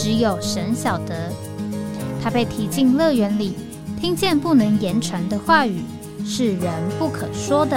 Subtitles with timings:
[0.00, 1.28] 只有神晓得，
[2.22, 3.56] 他被提进乐园里，
[4.00, 5.82] 听见不能言传的话语，
[6.24, 7.76] 是人不可说的。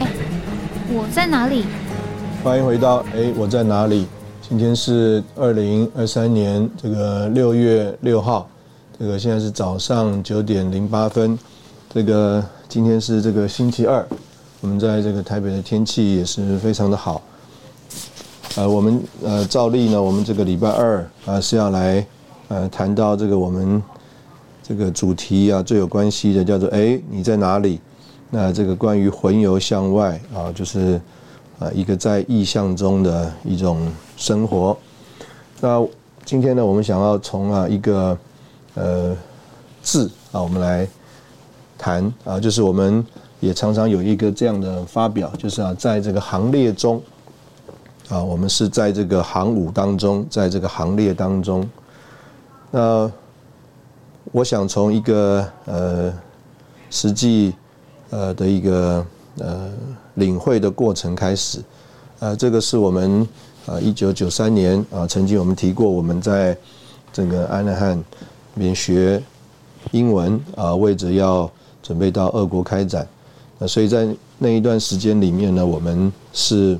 [0.00, 0.08] 哎，
[0.88, 1.66] 我在哪里？
[2.42, 4.08] 欢迎回到哎，我在哪里？
[4.40, 8.48] 今天是二零二三年这个六月六号，
[8.98, 11.38] 这个现在是早上九点零八分，
[11.94, 14.04] 这个今天是这个星期二。
[14.62, 17.20] 我们在这个台北的天气也是非常的好，
[18.54, 22.06] 呃，我们呃照例呢，我们这个礼拜二啊是要来
[22.46, 23.82] 呃谈到这个我们
[24.62, 27.80] 这个主题啊最有关系的叫做哎你在哪里？
[28.30, 31.00] 那这个关于魂游向外啊，就是
[31.58, 34.78] 啊一个在意象中的一种生活。
[35.60, 35.84] 那
[36.24, 38.16] 今天呢，我们想要从啊一个
[38.74, 39.16] 呃
[39.82, 40.86] 字啊，我们来
[41.76, 43.04] 谈啊，就是我们。
[43.42, 47.02] 也常常有一个这样的发表，就是啊，在这个行列中，
[48.08, 51.68] 啊，我们是在这个行伍当中，在这个行列当中。
[52.70, 53.10] 那
[54.30, 56.14] 我想从一个呃
[56.88, 57.52] 实际
[58.10, 59.04] 呃的一个
[59.38, 59.72] 呃
[60.14, 61.58] 领会的过程开始，
[62.20, 63.26] 呃，这个是我们
[63.66, 66.56] 啊一九九三年啊曾经我们提过，我们在
[67.12, 68.00] 整个安纳汉
[68.54, 69.20] 边学
[69.90, 71.50] 英文啊，为着要
[71.82, 73.04] 准备到俄国开展。
[73.66, 76.78] 所以在那一段时间里面呢，我们是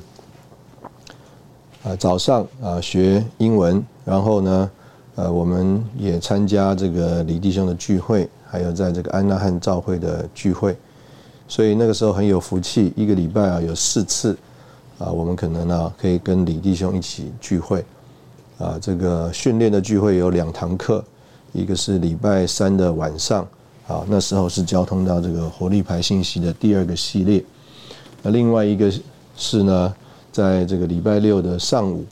[1.83, 4.71] 啊早上啊学英文，然后呢，
[5.15, 10.75] 呃，我们也参加这个李弟兄的聚会，还有在这个安娜汉教会的聚会。
[11.47, 14.37] 所以那个时候很有福气，一个礼拜啊有四次
[14.97, 17.83] 啊，我们可能呢可以跟李弟兄一起聚会。
[18.59, 21.03] 啊，这个训练的聚会有两堂课，
[21.51, 23.45] 一个是礼拜三的晚上。
[23.87, 27.43] 啊，那时候是交通到这个活力牌信息的第二个系列。
[28.21, 28.91] 那另外一个
[29.35, 29.93] 是呢，
[30.31, 32.05] 在这个礼拜六的上午，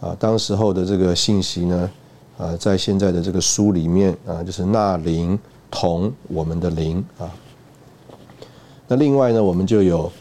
[0.00, 1.90] 啊，当时候的这个信息呢，
[2.38, 5.36] 啊，在现在的这个书里面啊，就是那灵
[5.68, 7.28] 同我们的灵啊。
[8.86, 10.12] 那另外呢，我们就有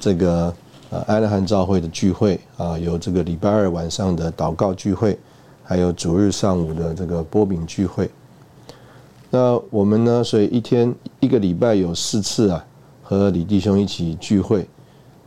[0.00, 0.54] 这个
[0.88, 5.18] 呃安乐汉教会的聚会啊，有这个礼拜二晚上的祷告聚会，
[5.62, 8.10] 还有主日上午的这个波饼聚会。
[9.32, 10.24] 那我们呢？
[10.24, 12.66] 所以一天一个礼拜有四次啊，
[13.00, 14.66] 和李弟兄一起聚会。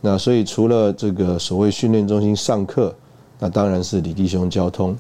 [0.02, 2.94] 那所以除了这个所谓训练中心上课，
[3.40, 4.94] 那当然是李弟兄交通。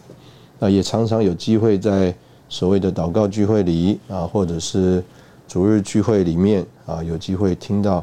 [0.57, 2.15] 那也常常有机会在
[2.47, 5.03] 所谓的祷告聚会里啊，或者是
[5.49, 8.01] 主日聚会里面啊，有机会听到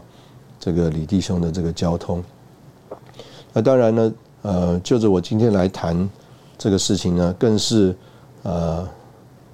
[0.58, 2.22] 这个李弟兄的这个交通。
[3.54, 4.12] 那当然呢，
[4.42, 6.06] 呃，就着我今天来谈
[6.58, 7.96] 这个事情呢，更是
[8.42, 8.86] 呃。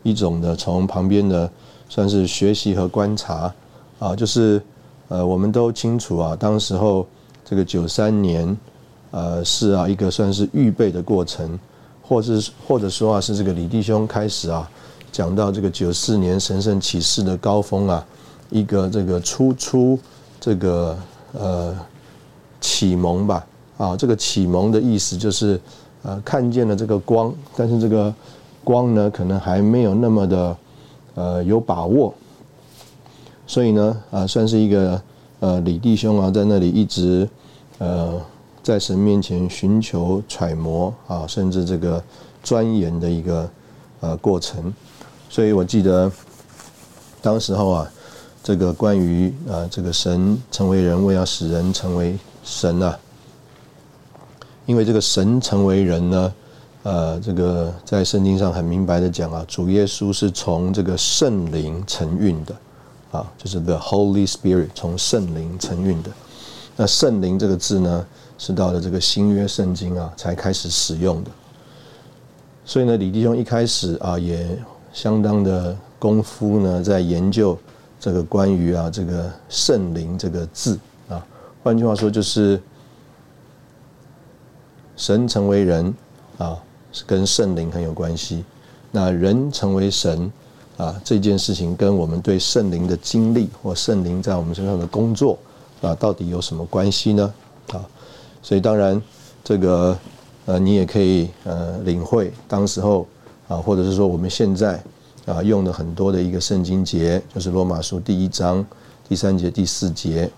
[0.07, 1.51] 一种的从旁边的
[1.89, 3.53] 算是学习和观察
[3.99, 4.63] 啊，就是
[5.09, 7.05] 呃，我们都清楚啊，当时候
[7.45, 8.57] 这个九三年
[9.11, 11.59] 呃是啊一个算是预备的过程，
[12.03, 14.71] 或是或者说啊是这个李弟兄开始啊
[15.11, 18.07] 讲到这个九四年神圣启示的高峰啊，
[18.51, 19.99] 一个这个初出
[20.39, 20.97] 这个
[21.33, 21.77] 呃
[22.61, 23.45] 启蒙吧
[23.77, 25.61] 啊，这个启蒙的意思就是
[26.05, 28.15] 呃看见了这个光，但是这个。
[28.67, 30.57] 光呢，可能还没有那么的，
[31.15, 32.13] 呃，有把握，
[33.47, 35.01] 所以呢，啊，算是一个
[35.39, 37.29] 呃李弟兄啊，在那里一直
[37.79, 38.21] 呃
[38.65, 42.03] 在神面前寻求揣摩啊，甚至这个
[42.43, 43.49] 钻研的一个
[44.01, 44.75] 呃过程。
[45.31, 46.11] 所以我记得
[47.23, 47.93] 当时候啊，
[48.43, 52.99] 这个关于啊这个神成为人，为要使人成为神啊，
[54.67, 56.35] 因为这个神成为人呢。
[56.87, 62.55] 呃，这个在圣经上很明白的讲啊，主耶稣是从这个圣灵承运的，
[63.11, 66.11] 啊，就是 the Holy Spirit 从圣灵承运的。
[66.77, 68.07] 那圣灵这个字呢，
[68.39, 71.31] 是到了这个新约圣经啊才开始使用的。
[72.65, 74.47] 所以呢，李弟兄一开始啊也
[74.93, 77.59] 相当的功夫呢，在研究
[77.99, 80.79] 这个关于啊这个圣灵这个字
[81.09, 81.27] 啊，
[81.65, 82.63] 换句话说就是
[84.97, 85.93] 神成为人
[86.39, 86.57] 啊。
[87.07, 88.45] 跟圣灵很有关系。
[88.93, 90.33] 那人成为神
[90.77, 95.39] 啊，这件事情跟我们对圣灵的经历或圣灵在我们身上的工作
[95.83, 97.35] 啊，到底有什么关系呢？
[97.73, 97.85] 啊，
[98.43, 99.01] 所以当然
[99.43, 99.99] 这个
[100.47, 103.07] 呃你也可以呃领会当时候
[103.49, 104.83] 啊，或者是说我们现在
[105.27, 108.65] 啊用的很多的一个圣经节，就是罗马书第一章
[109.09, 110.31] 第三节第四节，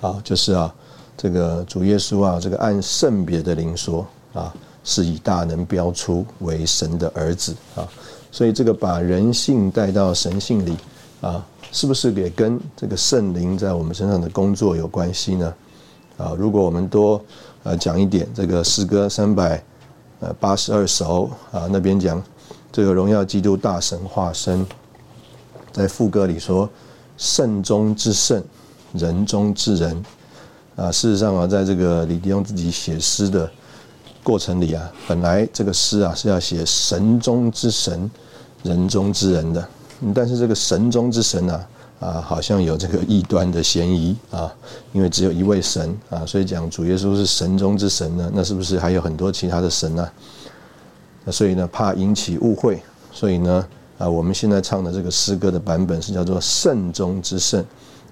[0.00, 0.74] 啊就是啊
[1.16, 7.88] 这个主耶稣啊这个按圣别的灵说啊是以大能标出为神的儿子啊，
[8.30, 10.76] 所以这个把人性带到神性里
[11.20, 11.44] 啊。
[11.72, 15.54] 是不是也跟这个圣灵在我们身上的工作有关系呢？
[16.16, 17.20] 啊，如果我们多
[17.64, 19.60] 呃讲一点，这个诗歌三百
[20.20, 22.22] 呃八十二首啊，那边讲
[22.70, 24.64] 这个荣耀基督大神化身，
[25.72, 26.70] 在副歌里说
[27.16, 28.40] 圣中之圣，
[28.92, 30.04] 人中之人
[30.76, 30.92] 啊。
[30.92, 33.50] 事实上啊，在这个李迪翁自己写诗的
[34.24, 38.10] 过程里啊，本来这个诗啊是要写神中之神，
[38.64, 39.68] 人中之人的。
[40.14, 41.64] 但是这个神中之神呢，
[42.00, 44.52] 啊，好像有这个异端的嫌疑啊，
[44.92, 50.10] 因为只有一位神啊，所以讲主耶稣是神中之神呢，那是不是还有很多其他的神呢？
[51.24, 52.82] 那所以呢，怕引起误会，
[53.12, 53.66] 所以呢，
[53.98, 57.64] 啊，我们现在唱的这个诗歌的版本是叫做圣中之圣，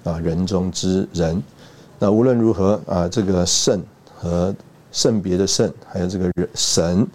[0.05, 1.43] 啊，人中之人。
[1.99, 3.83] 那无论如何啊，这个圣
[4.15, 4.55] 和
[4.93, 7.07] 圣别的圣，还有这个人神，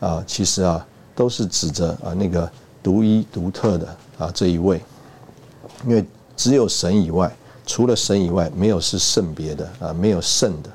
[0.00, 2.50] 啊，其实啊，都是指着啊那个
[2.82, 3.86] 独一独特的。
[4.18, 4.80] 啊，这一位，
[5.86, 6.02] 因为
[6.38, 7.30] 只有神以外，
[7.66, 10.70] 除了神以外，没有是圣别的啊，没有圣的。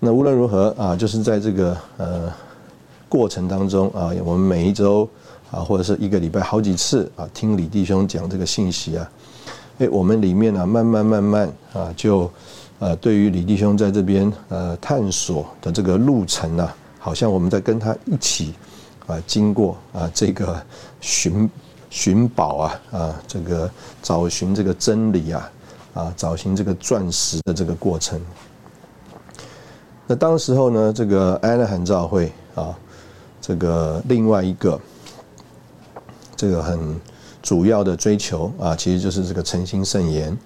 [0.00, 2.32] 那无论如何啊，就是在这个呃
[3.10, 5.06] 过程当中啊，我们每一周
[5.50, 9.10] 啊，或者是一个礼拜好几次啊，听李弟兄讲这个信息啊，
[9.80, 12.30] 哎，我们里面呢，慢慢慢慢啊，就
[12.78, 18.54] 呃，对于李弟兄在这边呃探索的这个路程呢，好像我们在跟他一起
[19.06, 20.60] 啊，经过啊这个
[21.00, 21.48] 寻。
[21.90, 23.70] 寻宝啊啊，这个
[24.02, 25.50] 找寻这个真理啊
[25.94, 28.20] 啊，找寻这个钻石的这个过程。
[30.06, 32.78] 那当时候呢，这个安纳罕教会啊，
[33.40, 34.78] 这个另外一个
[36.36, 37.00] 这个很
[37.42, 40.36] 主要的追求啊，其实就是这个诚心圣言。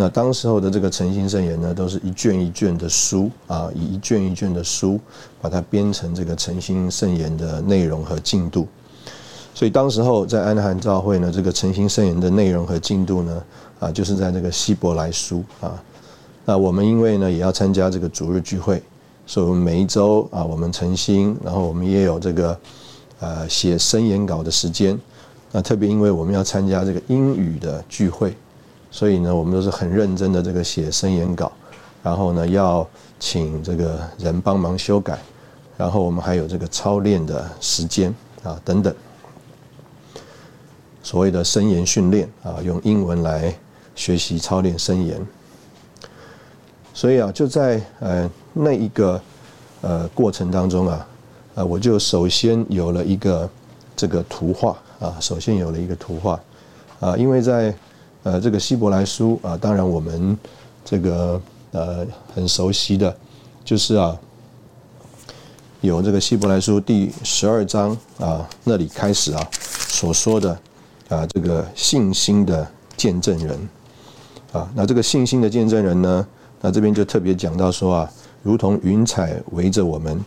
[0.00, 5.00] 那当时候的这个诚心圣言呢，都是一卷一卷的书啊，以一卷一卷的书
[5.42, 8.68] 把它编成这个诚心圣言的内容和进度。
[9.52, 13.42] 所以当时候在安罕教会呢，这个诚心圣言的内容和进度呢，
[13.80, 15.82] 啊，就是在这个希伯来书啊。
[16.44, 18.80] 那我们因为呢也要参加这个主日聚会，
[19.26, 22.56] 所以我们每一周啊，我们诚心，然后我们也有这个
[23.18, 24.96] 呃写申言稿的时间。
[25.50, 28.36] 那特别因为我们要参加这个英语的聚会，
[28.90, 31.52] 所以呢我们都是很认真的这个写申言稿，
[32.02, 32.86] 然后呢要
[33.18, 35.18] 请这个人帮忙修改，
[35.76, 38.94] 然后我们还有这个操练的时间啊等等。
[41.02, 43.54] 所谓的声言训练啊，用英文来
[43.94, 45.18] 学习操练声言。
[46.92, 49.20] 所以啊，就在呃那一个
[49.82, 51.06] 呃过程当中啊，
[51.54, 53.48] 呃，我就首先有了一个
[53.96, 56.40] 这个图画啊，首先有了一个图画
[57.00, 57.72] 啊，因为在
[58.28, 60.36] 呃这个希伯来书啊，当然我们
[60.84, 61.40] 这个
[61.72, 63.16] 呃很熟悉的，
[63.64, 64.14] 就是啊
[65.80, 70.58] 有这个希伯来书第十二章啊那里开始啊所说的。
[71.08, 73.58] 啊，这个信心的见证人，
[74.52, 76.26] 啊，那这个信心的见证人呢，
[76.60, 78.12] 那这边就特别讲到说啊，
[78.42, 80.22] 如同云彩围着我们，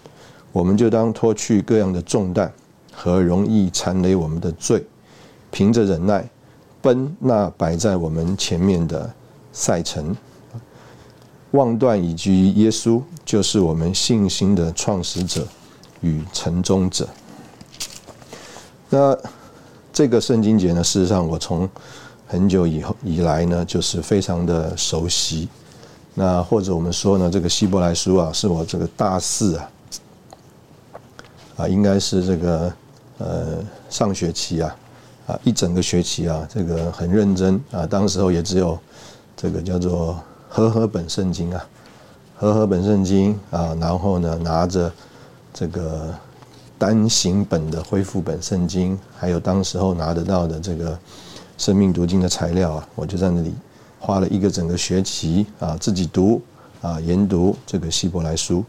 [0.52, 2.52] 我们就当脱去各样的重担
[2.92, 4.84] 和容易缠累我们的罪，
[5.52, 6.28] 凭着忍耐
[6.82, 9.12] 奔那摆在我们前面的
[9.54, 10.16] 赛程，
[11.52, 15.48] 望断以及耶稣就是我们信心的创始者
[16.02, 17.08] 与成终者。
[18.90, 19.18] 那。
[19.94, 21.70] 这个圣经节呢，事实上我从
[22.26, 25.50] 很久以后以来呢，就是非常的熟悉。
[26.14, 29.72] 那或者我们说呢，这个希伯来书啊，是我这个大四啊，
[31.58, 32.74] 啊，应该是这个
[33.18, 33.58] 呃
[33.90, 34.74] 上学期啊，
[35.28, 37.86] 啊一整个学期啊，这个很认真啊。
[37.86, 38.78] 当时候也只有
[39.36, 41.66] 这个叫做和合本圣经啊，
[42.36, 44.92] 和合本圣经啊，然后呢拿着
[45.54, 46.14] 这个。
[46.82, 50.98] 单行本的恢复本圣经，还有当时候拿得到的这个
[51.56, 53.54] 生命读经的材料啊，我就在那里
[54.00, 56.42] 花了一个整个学期啊，自己读
[56.82, 58.66] 啊，研读这个希伯来书，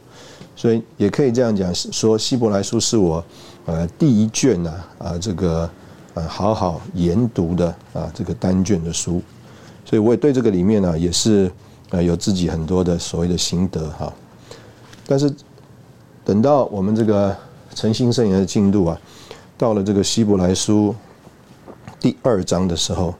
[0.55, 3.25] 所以也可以这样讲，说希伯来书是我
[3.65, 5.71] 呃第一卷呢啊，这个
[6.15, 9.23] 呃好好研读的啊这个单卷的书，
[9.85, 11.51] 所以我也对这个里面呢也是
[11.91, 14.13] 呃有自己很多的所谓的心得哈，
[15.07, 15.33] 但是
[16.25, 17.37] 等到我们这个。
[17.75, 19.01] 诚心圣言的进度啊，
[19.57, 20.95] 到了这个希伯来书
[21.99, 23.15] 第二章的时候，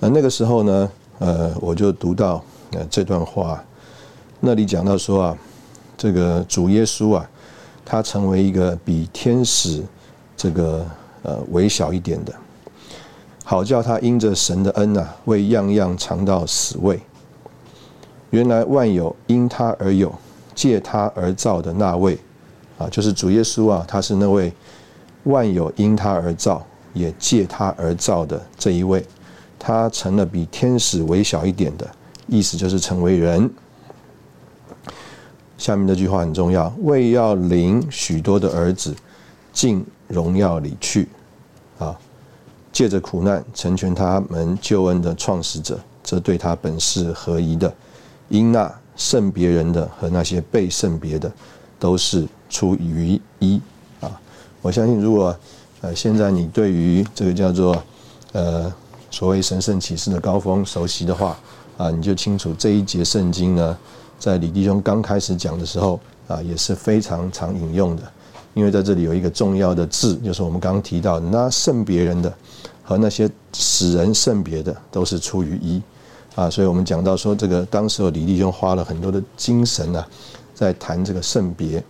[0.00, 3.62] 那那个时候呢，呃，我就读到呃这段话，
[4.40, 5.38] 那里讲到说啊，
[5.96, 7.30] 这个主耶稣啊，
[7.84, 9.80] 他成为一个比天使
[10.36, 10.84] 这个
[11.22, 12.32] 呃微小一点的，
[13.44, 17.00] 好叫他因着神的恩啊，为样样尝到死味。
[18.30, 20.14] 原来万有因他而有，
[20.54, 22.18] 借他而造的那位
[22.76, 24.52] 啊，就是主耶稣啊，他是那位
[25.24, 29.04] 万有因他而造，也借他而造的这一位，
[29.58, 31.88] 他成了比天使微小一点的，
[32.26, 33.50] 意思就是成为人。
[35.56, 38.94] 下面这句话很重要，为要领许多的儿子
[39.58, 41.08] 进荣耀里去，
[41.80, 41.98] 啊，
[42.70, 47.74] 借着苦难成全他们救恩的创始者，这对他本是合宜的。
[48.28, 51.28] 因那圣别人的和那些被圣别的，
[51.76, 53.60] 都是出于一
[54.00, 54.20] 啊！
[54.62, 55.36] 我相信，如果
[55.80, 57.82] 呃现在你对于这个叫做
[58.30, 58.72] 呃
[59.10, 61.36] 所谓神圣启示的高峰熟悉的话
[61.76, 63.76] 啊，你就清楚这一节圣经呢，
[64.20, 65.98] 在李弟兄刚开始讲的时候
[66.28, 68.02] 啊，也是非常常引用的，
[68.54, 72.32] 因为在这里有一个重要的字，就是我们刚刚提到那圣别人的
[72.82, 75.82] 和那些使人圣别的，都是出于一。
[76.34, 80.06] 啊，所以我们讲到说，这个当时李弟兄花了很多的精神啊，
[80.54, 81.82] 在谈这个圣别。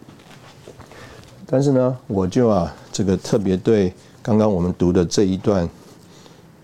[1.45, 5.69] 但是呢，我就啊，这个特别对刚刚我们读的这一段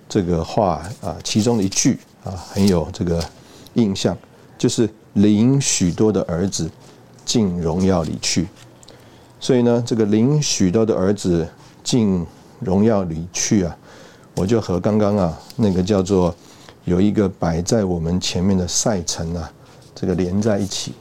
[0.09, 3.23] 这个话啊，其中的一句啊，很有这个
[3.75, 4.17] 印象，
[4.57, 6.71] 就是领许多的儿子
[7.27, 8.47] 进荣耀里去。
[9.45, 11.47] 所以呢，这个领许多的儿子
[11.83, 12.25] 进
[12.61, 13.77] 荣耀里去啊，
[14.37, 16.35] 我就和刚刚啊那个叫做。
[16.87, 19.51] 有一个摆在我们前面的赛程啊，
[19.95, 20.93] 这个连在一起，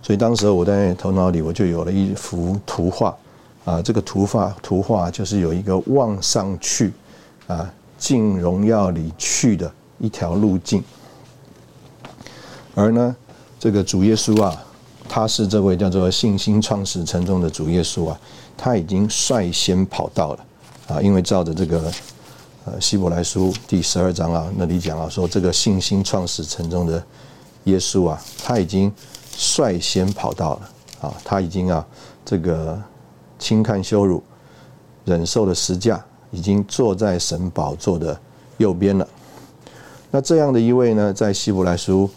[0.00, 3.16] 所以当时我在头脑里我就有了一幅图画
[3.64, 6.92] 啊，这个图画图画就是有一个望上去
[7.48, 10.84] 啊进荣耀里去的一条路径，
[12.76, 13.16] 而呢
[13.58, 14.64] 这个主耶稣啊，
[15.08, 18.20] 他是这位叫做信心创始成中的主耶稣啊，
[18.56, 20.44] 他已经率先跑到了
[20.88, 21.90] 啊，因为照着这个。
[22.64, 27.02] 呃，希伯来书第十二章啊，那里讲啊，说这个信心创始成中的
[27.64, 28.92] 耶稣啊，他已经
[29.34, 31.86] 率先跑到了啊，他已经啊，
[32.26, 32.78] 这个
[33.38, 34.22] 轻看羞辱，
[35.06, 38.20] 忍受了十架，已经坐在神宝座的
[38.58, 39.08] 右边了。
[40.10, 42.10] 那这样的一位呢，在希伯来书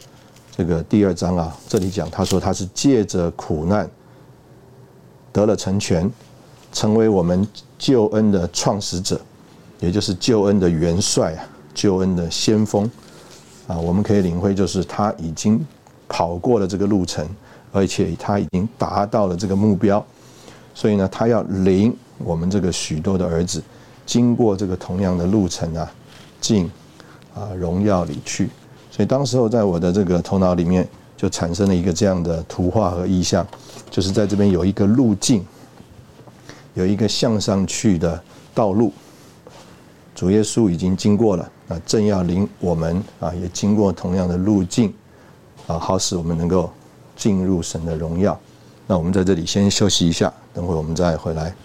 [0.61, 3.89] 这个第二章啊，这里讲，他说他是借着苦难
[5.33, 6.07] 得了成全，
[6.71, 7.47] 成为我们
[7.79, 9.19] 救恩的创始者。
[9.79, 11.41] 也就是救恩的元帅啊，
[11.73, 12.87] 救恩的先锋
[13.65, 15.59] 啊，我们可以领会，就是他已经
[16.07, 17.27] 跑过了这个路程，
[17.71, 20.05] 而且他已经达到了这个目标，
[20.75, 23.63] 所以呢，他要领我们这个许多的儿子
[24.05, 25.91] 经过这个同样的路程啊，
[26.39, 26.69] 进
[27.33, 28.47] 啊荣耀里去。
[28.91, 33.47] 所以当时候在我的这个头脑里面就产生了一个这样的图画和意象，
[33.89, 35.43] 就是在这边有一个路径，
[36.73, 38.21] 有一个向上去的
[38.53, 38.91] 道路。
[40.13, 44.93] 主耶稣已经经过了，啊，正要领我们啊，也经过同样的路径，
[45.67, 46.69] 啊，好使我们能够
[47.15, 48.37] 进入神的荣耀。
[48.85, 51.55] 那我们在这里先休息一下，等会我们再回来。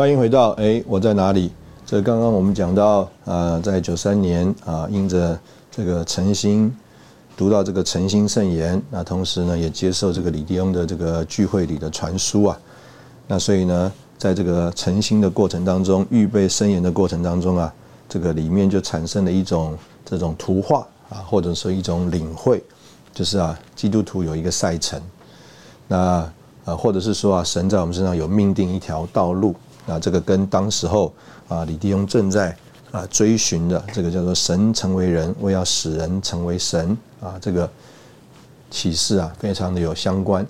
[0.00, 1.52] 欢迎回到哎，我在哪里？
[1.84, 5.38] 这刚刚我们讲到，呃，在九三年啊，因着
[5.70, 6.74] 这个诚心
[7.36, 12.58] 读到这个诚心圣言，那同时呢，也接受这个李弟兄的这个聚会里的传输啊，
[13.26, 17.70] 那所以呢，在这个诚心的过程当中，预备圣言的过程当中啊，
[18.08, 20.78] 这个里面就产生了一种这种图画
[21.10, 22.64] 啊，或者说一种领会，
[23.12, 24.98] 就是啊，基督徒有一个赛程，
[25.86, 26.26] 那
[26.64, 29.54] 呃，或者是说啊，神在我们身上有命定一条道路。
[29.90, 31.12] 啊，这个跟当时候
[31.48, 32.56] 啊，李弟兄正在
[32.92, 37.68] 啊追寻的这个叫做“神成为人，为要使人成为神”啊，这个
[38.70, 40.46] 启示啊，非常的有相关。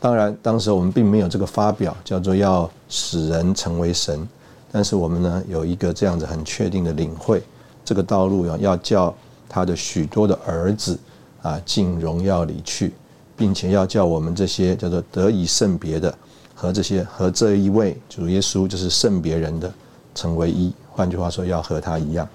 [0.00, 4.26] 当然，当时我们并没有这个发表，叫做要使人成为神，
[4.70, 7.42] 但是我们呢有一个这样子很确定的领会，
[7.84, 9.14] 这个道路要要叫
[9.48, 10.98] 他的许多的儿子
[11.42, 12.94] 啊进荣耀里去，
[13.36, 16.16] 并且要叫我们这些叫做得以圣别的。
[16.60, 19.72] 和这些和这一位主耶稣就是圣别人的
[20.12, 22.28] 成为一，换句话说，要和他一样。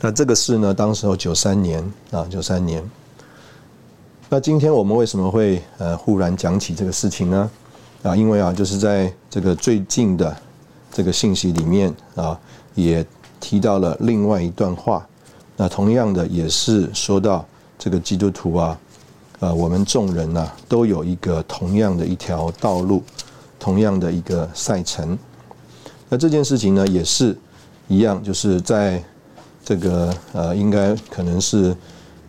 [0.00, 2.88] 那这个事呢，当时候九三年啊，九三年。
[4.28, 7.50] 那今天我们为什么会呃忽然讲起这个事情呢？
[8.04, 10.36] 啊，因为啊，就是在这个最近的
[10.92, 12.38] 这个信息里面啊，
[12.76, 13.04] 也
[13.40, 15.04] 提到了另外一段话。
[15.56, 17.44] 那同样的也是说到
[17.76, 18.78] 这个基督徒啊，
[19.38, 23.02] 呃，我们众人呢，都有一个同样的一条道路，
[23.58, 25.18] 同样的一个赛程。
[26.08, 27.36] 那这件事情呢，也是
[27.88, 29.02] 一样，就是在
[29.64, 31.76] 这个呃，应该可能是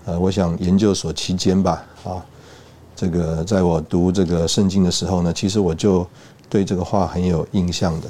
[0.06, 2.24] 呃，我想研究所期间吧，啊，
[2.96, 6.06] 这个在我读这个圣经的时候呢，其实我就
[6.50, 8.08] 对这个话很有印象的。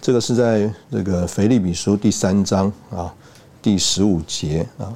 [0.00, 3.14] 这个是在这个腓利比书第三章啊。
[3.62, 4.92] 第十五节啊，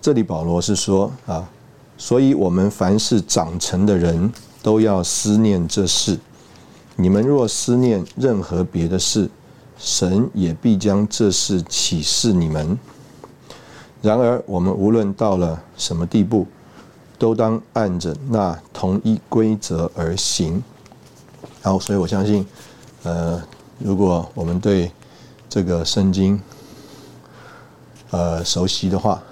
[0.00, 1.48] 这里保罗是说啊，
[1.96, 6.18] 所以我们凡是长成的人都要思念这事。
[6.96, 9.28] 你们若思念任何别的事，
[9.78, 12.78] 神也必将这事启示你们。
[14.00, 16.46] 然而，我们无论到了什么地步，
[17.18, 20.62] 都当按着那同一规则而行。
[21.62, 22.46] 然后，所以我相信，
[23.02, 23.42] 呃，
[23.78, 24.90] 如果我们对
[25.48, 26.40] 这个圣经，
[28.10, 29.22] 呃，熟悉的话，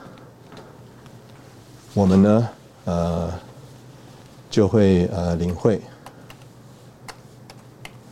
[1.97, 2.49] 我们呢，
[2.85, 3.33] 呃，
[4.51, 5.81] 就会呃领会，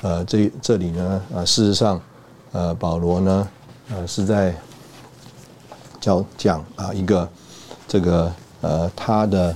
[0.01, 2.01] 呃，这这里呢，呃，事实上，
[2.53, 3.49] 呃，保罗呢，
[3.91, 4.57] 呃，是在
[6.01, 7.29] 教讲啊一个
[7.87, 9.55] 这个呃他的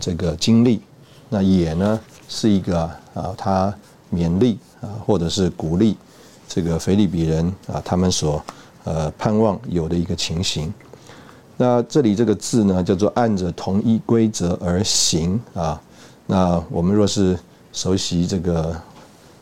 [0.00, 0.80] 这个经历，
[1.28, 2.80] 那也呢是一个
[3.12, 3.74] 啊他
[4.10, 5.98] 勉励啊或者是鼓励
[6.48, 8.42] 这个腓利比人啊他们所。
[8.84, 10.72] 呃，盼望有的一个情形。
[11.56, 15.80] 那这里这个字呢，叫做按着同一规则而行啊。
[16.26, 17.38] 那我们若是
[17.72, 18.76] 熟悉这个，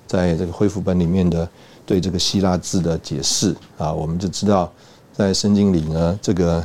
[0.07, 1.49] 在这个恢复本里面的
[1.85, 4.71] 对这个希腊字的解释啊，我们就知道，
[5.13, 6.65] 在圣经里呢，这个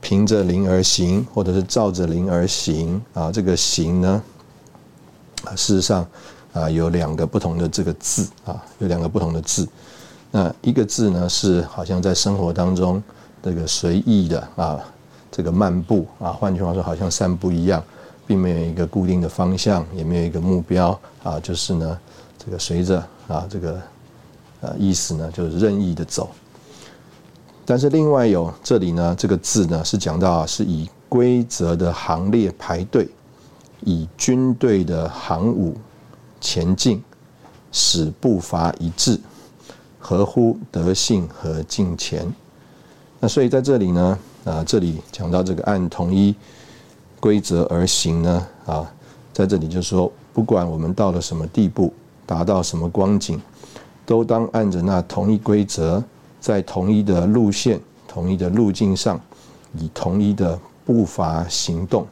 [0.00, 4.22] 凭着灵而行，或者是照着灵而行啊，这个行呢，
[5.56, 6.06] 事实上
[6.52, 9.66] 啊，有两个不同的这个字啊，有两个不同的字。
[10.30, 13.02] 那一个字呢，是好像在生活当中
[13.42, 14.80] 这个随意的啊，
[15.30, 17.82] 这个漫步啊，换句话说，好像散步一样，
[18.26, 21.98] 并没有一个固定的方向，也没有一个目标啊，就是呢，
[22.38, 23.82] 这个随着啊这个
[24.60, 26.30] 呃意思呢，就是任意的走。
[27.64, 33.08] 但是另外有这里呢，这个字呢是讲到是以规则的行列排队，
[33.80, 35.76] 以军队的行伍
[36.40, 37.02] 前进，
[37.72, 39.18] 使步伐一致。
[40.04, 42.26] 合乎德性和敬虔，
[43.24, 46.34] 那所以在这里呢，啊，这里讲到这个按同一
[47.20, 48.92] 规则而行呢，啊，
[49.32, 51.94] 在这里就是说，不管我们到了什么地步，
[52.26, 53.40] 达到什么光景，
[54.04, 56.02] 都当按着那同一规则，
[56.40, 59.20] 在同一的路线、同一的路径上，
[59.78, 62.04] 以同一的步伐行动，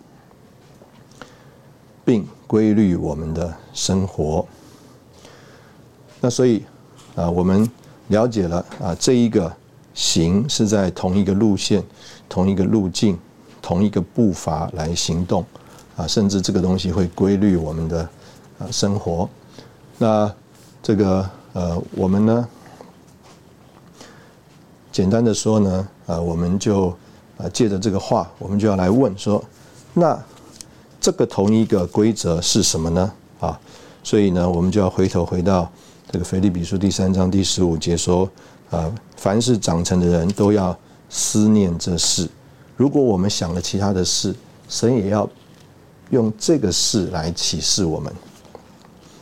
[2.05, 4.47] 并规律我们的生活。
[6.21, 6.63] 那所以
[7.17, 7.69] 啊，我们。
[8.11, 9.53] 了解了啊，这一个
[9.95, 11.83] 行是在同一个路线、
[12.29, 13.19] 同一个路径、
[13.61, 15.45] 同一个步伐来行动
[15.97, 18.09] 啊，甚至这个东西会规律我们的
[18.59, 19.29] 啊生活。
[19.99, 20.33] 那
[20.83, 22.49] 这个呃，我们呢，
[24.93, 26.89] 简单的说呢，啊，我们就
[27.37, 29.45] 啊借着这个话，我们就要来问说，
[29.93, 30.19] 那
[31.01, 33.13] 这个同一个规则是什么呢？
[33.41, 33.61] 啊，
[34.03, 35.71] 所以呢，我们就要回头回到。
[36.13, 38.29] 这个腓立比书第三章第十五节说
[38.69, 40.75] ：“啊，凡是长成的人都要
[41.11, 42.27] 思念这事。
[42.75, 44.35] 如果我们想了其他的事，
[44.67, 45.29] 神也要
[46.09, 48.11] 用这个事来启示我们。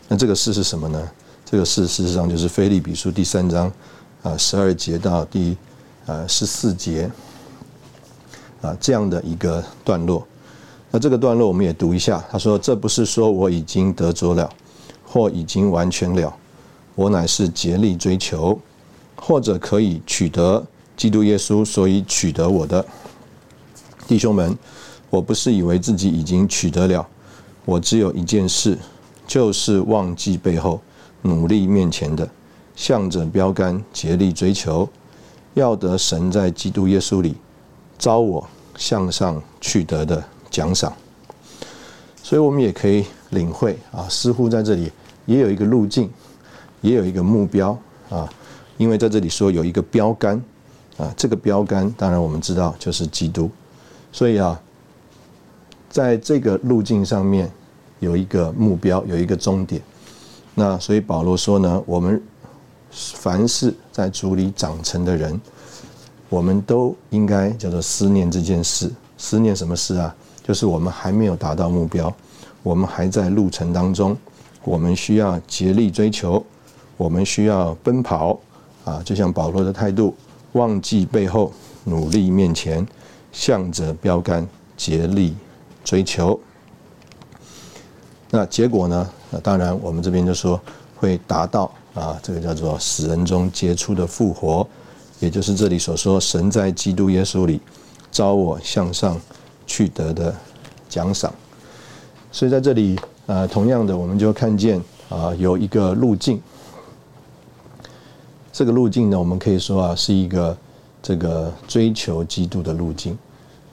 [0.07, 1.11] 那这个事是什么呢？
[1.45, 3.73] 这个事事实上就是腓立比书第三章
[4.23, 5.57] 啊十二节到第
[6.07, 7.11] 呃十四节
[8.63, 10.25] 啊这样的一个段落。
[10.93, 12.25] 那这个段落我们也读一下。
[12.31, 14.49] 他说：这不是说我已经得着了，
[15.05, 16.33] 或已经完全了。”
[16.95, 18.57] 我乃是竭力追求，
[19.29, 22.83] 或者可以取得基督耶稣，所以取得我的
[24.07, 24.57] 弟兄们。
[25.11, 27.07] 我不是以为自己已经取得了，
[27.67, 28.79] 我只有一件事，
[29.27, 30.81] 就是忘记背后，
[31.21, 32.27] 努力面前的，
[32.75, 34.89] 向着标杆竭力追求，
[35.53, 37.37] 要得神在基督耶稣里
[37.99, 40.91] 招我向上去得的奖赏。
[42.23, 44.91] 所以，我们也可以领会啊，似乎在这里
[45.27, 46.11] 也有一个路径。
[46.81, 47.77] 也有一个目标
[48.09, 48.33] 啊，
[48.79, 50.43] 因为在这里说有一个标杆
[50.97, 53.51] 啊，这个标杆当然我们知道就是基督，
[54.11, 54.59] 所以啊，
[55.91, 57.51] 在这个路径上面
[57.99, 59.83] 有一个目标，有一个终点。
[60.55, 62.23] 那所以保罗说呢，我们
[62.91, 65.41] 凡是在主里长成的人，
[66.29, 68.91] 我们都应该叫做思念这件事。
[69.17, 70.15] 思念什么事啊？
[70.45, 72.13] 就是我们还没有达到目标，
[72.63, 74.17] 我们还在路程当中，
[74.65, 76.45] 我们需要竭力追求。
[76.97, 78.37] 我们需要奔跑
[78.89, 80.15] 啊，就像保罗的态度，
[80.53, 81.53] 忘记背后，
[81.85, 82.87] 努力面前，
[83.31, 84.49] 向着标杆
[84.79, 85.37] 竭力
[85.85, 86.41] 追求。
[88.31, 89.11] 那结果呢？
[89.31, 90.59] 那当然，我们这边就说
[90.97, 94.67] 会达到啊，这个叫做死人中杰出的复活，
[95.21, 97.61] 也就是这里所说，神在基督耶稣里
[98.11, 99.21] 招我向上
[99.67, 100.35] 去得的
[100.89, 101.31] 奖赏。
[102.33, 106.41] 所以在这里，呃，同样的，我们就看见啊，有一个路径。
[108.59, 110.57] 这个路径呢，我们可以说啊，是一个
[111.01, 113.17] 这个追求基督的路径。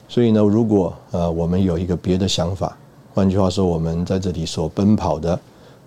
[0.08, 2.78] 所以呢，如果呃，我们有一个别的想法。
[3.12, 5.36] 换句话说，我们在这里所奔跑的，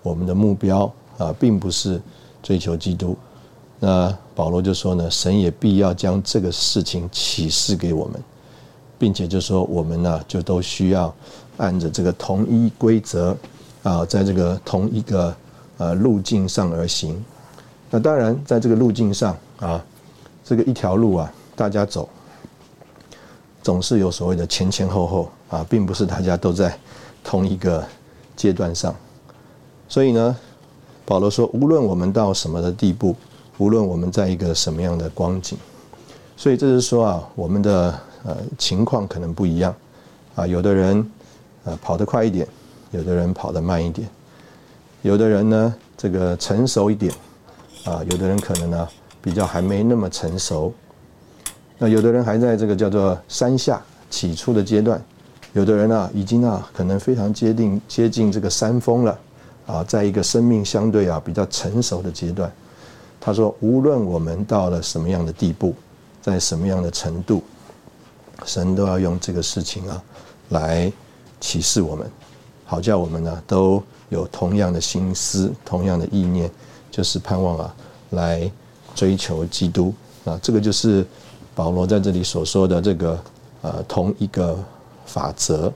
[0.02, 1.98] 我们的目标啊，并不是
[2.42, 3.16] 追求基督。
[3.78, 8.22] 那保罗就说呢，神也必要将这个事情启示给我们，
[8.98, 11.10] 并且就说我们呢，就都需要
[11.56, 13.34] 按着这个同一规则
[13.82, 15.34] 啊，在这个同一个
[15.78, 17.18] 呃路径上而行。
[17.90, 19.84] 那当然，在这个路径上啊，
[20.44, 22.08] 这个一条路啊，大家走，
[23.62, 26.76] 总是有所谓的前前后后啊，并不是大家都在。
[27.22, 27.86] 同一个
[28.34, 28.96] 阶段上，
[29.86, 30.34] 所以呢，
[31.04, 33.14] 保罗说，无论我们到什么的地步，
[33.58, 35.58] 无论我们在一个什么样的光景，
[36.34, 39.72] 所以这是说啊，我们的呃情况可能不一样
[40.34, 41.10] 啊，有的人
[41.64, 42.48] 呃跑得快一点，
[42.90, 44.08] 有的人跑得慢一点，
[45.02, 47.12] 有的人呢这个成熟一点
[47.84, 48.88] 啊，有的人可能呢
[49.22, 50.72] 比较还没那么成熟，
[51.78, 55.02] 那有的人还在这个叫做山下起初的阶段。
[55.52, 59.18] 有的人啊，已经啊，可能非常接近接近这个山峰了，
[59.66, 62.50] 啊，在一个生命相对啊比较成熟的阶段。
[63.18, 65.74] 他说，无论我们到了什么样的地步，
[66.22, 67.42] 在什么样的程度，
[68.44, 70.02] 神都要用这个事情啊，
[70.50, 70.92] 来
[71.40, 72.08] 启示我们，
[72.64, 76.48] 好叫我们呢都有同样的心思、同样的意念，
[77.00, 77.74] 就是盼望啊，
[78.10, 78.50] 来
[78.94, 79.94] 追求基督
[80.26, 80.38] 啊。
[80.42, 81.06] 这个就是
[81.54, 83.18] 保罗在这里所说的这个
[83.62, 84.58] 呃同一个。
[85.06, 85.72] 法则，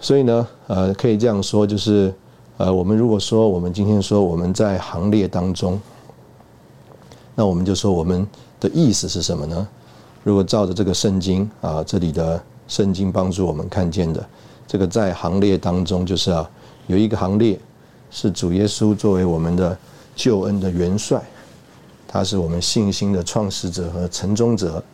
[0.00, 2.14] 所以呢，呃，可以这样说，就是，
[2.56, 5.80] 呃，我们如果说我们今天说我们在行列当中，
[7.34, 8.24] 那我们就说我们
[8.60, 9.66] 的意思是什么呢？
[10.22, 14.24] 如果照着这个圣经啊，这里的圣经帮助我们看见的，
[14.68, 16.48] 这个在行列当中，就是啊，
[16.86, 17.58] 有一个行列
[18.12, 19.76] 是主耶稣作为我们的
[20.14, 21.20] 救恩的元帅，
[22.06, 24.84] 他是我们信心的创始者和成终者。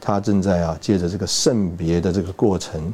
[0.00, 2.92] 他正在啊，借着这个圣别的这个过程，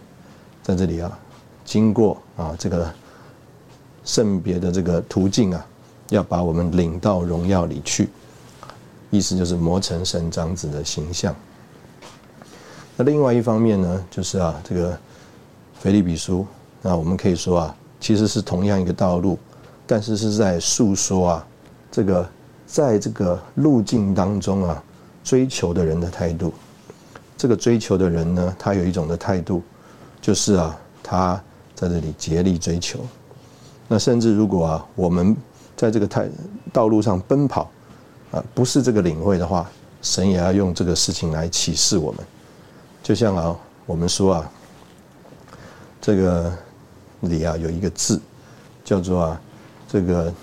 [0.62, 1.18] 在这里啊，
[1.64, 2.92] 经过啊这个
[4.04, 5.66] 圣别的这个途径啊，
[6.10, 8.10] 要把我们领到荣耀里去，
[9.10, 11.34] 意思就是磨成神长子的形象。
[12.96, 14.98] 那另外一方面呢，就是啊这个
[15.80, 16.46] 腓利比书，
[16.82, 19.38] 那我们可以说啊，其实是同样一个道路，
[19.86, 21.46] 但是是在诉说啊
[21.90, 22.28] 这个
[22.66, 24.82] 在这个路径当中啊
[25.22, 26.52] 追求的人的态度。
[27.36, 29.60] 这个追求的人呢，他有一种的态度，
[30.22, 31.38] 就是啊，他
[31.74, 33.00] 在这里竭力追求。
[33.88, 35.36] 那甚至如果啊，我们
[35.76, 36.28] 在这个态
[36.72, 37.68] 道路上奔跑，
[38.30, 39.68] 啊，不是这个领会的话，
[40.00, 42.24] 神也要用这个事情来启示我们。
[43.02, 44.50] 就像啊，我们说啊，
[46.00, 46.56] 这个
[47.20, 48.18] 里啊有一个字，
[48.84, 49.40] 叫做啊，
[49.94, 50.34] 这个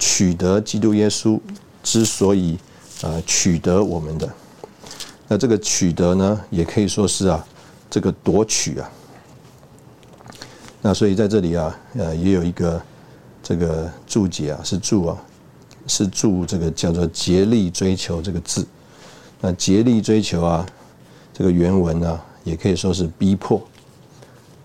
[0.00, 1.38] 取得基督耶稣
[1.82, 2.58] 之所以
[3.02, 4.26] 啊取得我们的。
[5.28, 7.46] 那这个取得呢，也可以说是啊，
[7.90, 8.90] 这个夺取啊。
[10.80, 12.80] 那所以在这里啊，呃，也有一个
[13.42, 15.18] 这个注解啊，是注啊，
[15.86, 18.66] 是注这个叫做竭力追求这个字。
[19.38, 20.64] 那竭力追求啊，
[21.34, 23.60] 这个原文呢，也可以说是逼迫。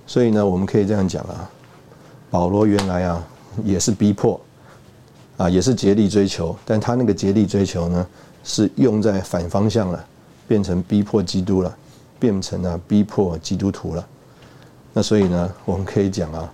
[0.08, 1.52] 所以呢，我们可以这样讲啊，
[2.30, 3.21] 保罗原来啊
[3.65, 4.39] 也是逼迫
[5.38, 8.08] 啊，也是竭力追求，但他那个竭力追求呢，
[8.43, 10.06] 是用在反方向了。
[10.50, 11.78] 变成逼迫基督了，
[12.19, 14.04] 变成了逼迫基督徒了。
[14.91, 16.52] 那所以呢，我们可以讲啊，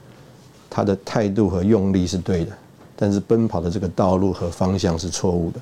[0.69, 2.51] 他的态度和用力是对的，
[2.97, 5.61] 但是奔跑的这个道路和方向是错误的。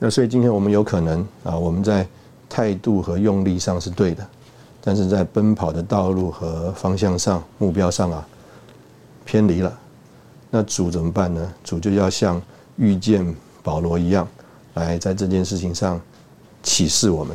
[0.00, 2.04] 那所以今天我们有可能啊，我们在
[2.48, 4.26] 态度和用力上是对的，
[4.80, 8.26] 但是在奔跑的道路和方向上、目标上啊
[9.24, 9.78] 偏离了。
[10.50, 11.54] 那主怎么办呢？
[11.64, 12.40] 主就要像
[12.76, 14.26] 遇见保罗一样，
[14.74, 16.00] 来在这件事情上。
[16.62, 17.34] 启示我们，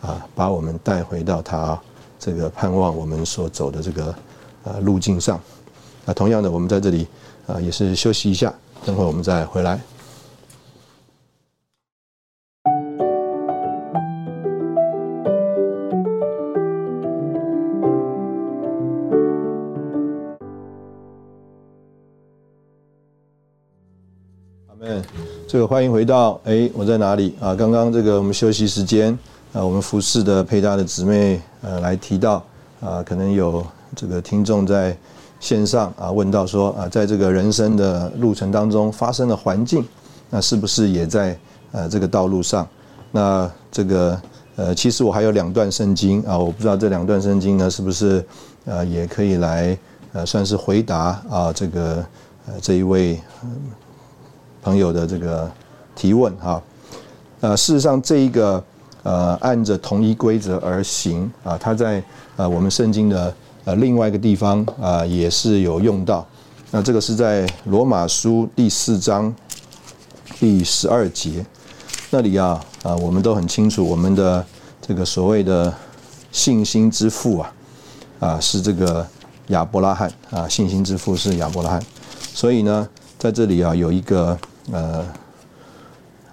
[0.00, 1.78] 啊，把我们带回到他
[2.18, 4.14] 这个盼望我们所走的这个
[4.62, 5.38] 呃路径上。
[6.06, 7.06] 那同样的，我们在这里
[7.46, 8.50] 啊也是休息一下，
[8.86, 9.78] 等会我们再回来。
[25.54, 27.54] 这个欢迎回到哎，我在哪里啊？
[27.54, 29.16] 刚刚这个我们休息时间
[29.52, 32.42] 啊我们服饰的配搭的姊妹呃来提到
[32.80, 33.64] 啊，可能有
[33.94, 34.98] 这个听众在
[35.38, 39.86] 线上啊问到说啊，在这个人生的路程当中发生的环境，
[40.28, 41.38] 那是不是也在
[41.70, 42.66] 呃这个道路上？
[43.12, 44.20] 那这个
[44.56, 48.26] 呃，其实我还有两段圣经啊，我不知道这两段圣经呢是不是
[48.64, 49.78] 呃也可以来
[50.14, 52.04] 呃算是回答啊这个
[52.48, 53.20] 呃这一位
[54.64, 55.48] 朋友的这个
[55.94, 56.60] 提问哈。
[57.40, 58.64] 呃，事实上这一个
[59.02, 62.02] 呃按着同一规则而行啊，它在
[62.36, 63.32] 呃我们圣经的
[63.66, 66.26] 呃另外一个地方啊也是有用到。
[66.70, 69.32] 那这个是在罗马书第四章
[70.40, 71.44] 第十二节。
[72.10, 74.44] 那里啊啊，我们都很清楚，我们的
[74.80, 75.72] 这个所谓的
[76.32, 77.52] 信心之父啊
[78.20, 79.06] 啊是这个
[79.48, 81.82] 亚伯拉罕啊，信心之父是亚伯拉罕。
[82.32, 84.36] 所以呢，在这里啊有一个
[84.72, 85.04] 呃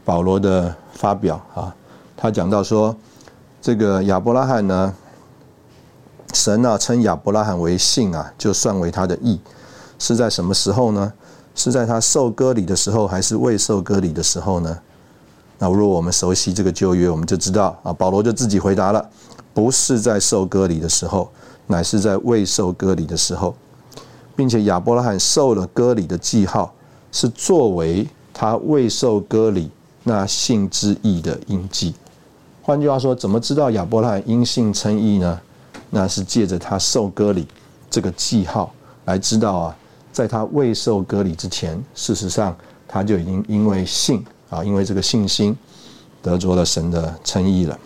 [0.04, 1.76] 保罗的发表啊，
[2.18, 2.96] 他讲到说，
[3.62, 4.94] 这个亚伯拉罕呢，
[6.34, 9.40] 神啊称亚伯拉罕为信啊，就算为他的义，
[10.00, 11.14] 是在什么时候呢？
[11.54, 14.80] 是在他受割礼的时候，还是未受割礼的时候呢？
[15.60, 19.10] 那如果我们熟悉这个旧约，我们就知道啊，保罗就自己回答了，
[19.54, 21.30] 不是在受割礼的时候，
[21.68, 23.54] 乃是在未受割礼的时候，
[24.34, 26.74] 并且亚伯拉罕受了割礼的记号，
[27.12, 29.70] 是作为他未受割礼
[30.04, 31.94] 那信之义的印记。
[32.62, 35.40] 换句话说，怎么知道亚伯拉罕因信称义呢？
[35.90, 37.48] 那是借着他受割礼
[37.90, 38.74] 这个记号
[39.06, 39.78] 来知道啊，
[40.12, 42.56] 在他未受割礼之前，事实上
[42.88, 44.24] 他就已经因为信。
[44.52, 45.58] 啊，因为这个信心
[46.22, 47.80] 得着了神的称义了。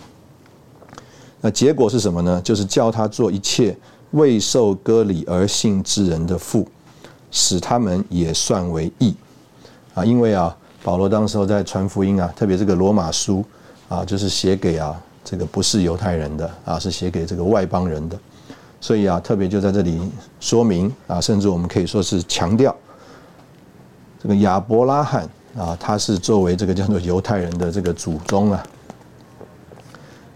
[1.41, 2.41] 那结果是什么呢？
[2.41, 3.77] 就是叫他做一切
[4.09, 6.67] 未受割礼而信之人的父，
[7.29, 9.15] 使他们也算为义。
[9.95, 13.43] 啊，因为啊，保罗当时候在传福音啊，特别这个罗马书
[13.89, 18.19] 啊，就是写给啊这个不是犹太人的啊，是写给这个外邦人的。
[18.79, 19.99] 所以啊，特别就在这里
[20.39, 22.75] 说明啊，甚至我们可以说是强调
[24.21, 25.27] 这个亚伯拉罕。
[25.57, 28.61] 啊，他是作为这个叫做犹太人的这个祖宗啊。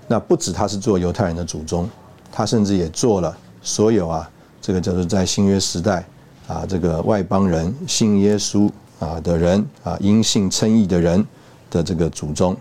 [0.07, 1.89] 那不止他是做犹太人的祖宗，
[2.31, 6.05] 他甚至也做了所有啊，这个叫做在新约时代
[6.47, 11.25] 啊，这个外邦人信耶稣啊的人啊，因信称义的人
[11.71, 12.55] 的这个祖宗。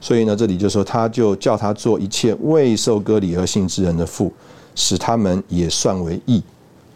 [0.00, 4.32] 所以呢，这里就说他就叫他做一切未受割礼而信之人的父，
[4.74, 6.42] 使他们也算为义。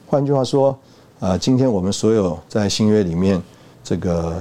[0.07, 0.79] 换句话说，
[1.19, 3.43] 啊，今天我们所有在新约里面
[3.83, 4.41] 这个。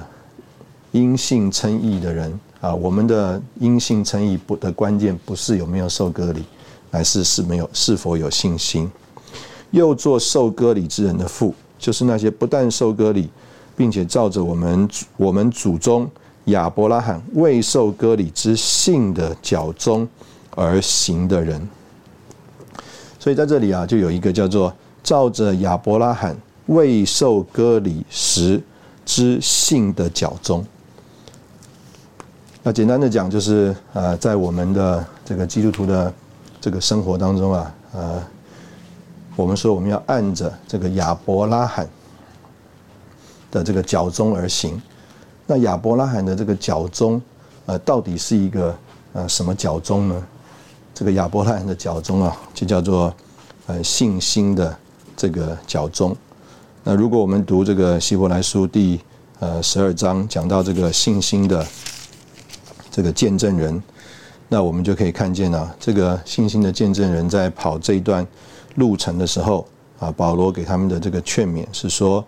[0.96, 6.44] 因信称义的人啊，我们的因信称义不的关键不是有没有受割礼，
[6.92, 8.88] 乃是是没有是否有信心。
[9.72, 13.28] 又做受割礼之人的父，就是那些不但受割礼，
[13.76, 16.10] 并且照着我们我们祖宗
[16.46, 20.08] 亚伯拉罕未受割礼之信的脚中
[20.56, 21.68] 而行的人。
[23.20, 28.62] 所以在这里啊，就有一个叫做照着亚伯拉罕未受割礼时
[29.06, 30.66] 之信的脚中。
[32.62, 36.14] 那简单的讲，就是呃，在我们的这个基督徒的
[36.62, 38.24] 这个生活当中啊，呃，
[39.36, 41.88] 我们说我们要按着这个亚伯拉罕
[43.54, 44.82] 的这个脚中而行。
[45.46, 47.22] 那亚伯拉罕的这个脚中，
[47.68, 48.76] 呃，到底是一个
[49.14, 50.28] 呃什么脚中呢？
[50.94, 53.14] 这个亚伯拉罕的脚中啊，就叫做
[53.68, 54.76] 呃信心的
[55.16, 56.16] 这个脚中。
[56.84, 59.00] 那如果我们读这个希伯来书第
[59.40, 61.64] 呃十二章，讲到这个信心的。
[62.96, 63.82] 这个见证人，
[64.50, 68.24] 那我们就可以看见啊，这个信心的见证人在跑这一段
[68.76, 69.66] 路程的时候
[69.98, 72.24] 啊，保罗给他们的这个劝勉是说，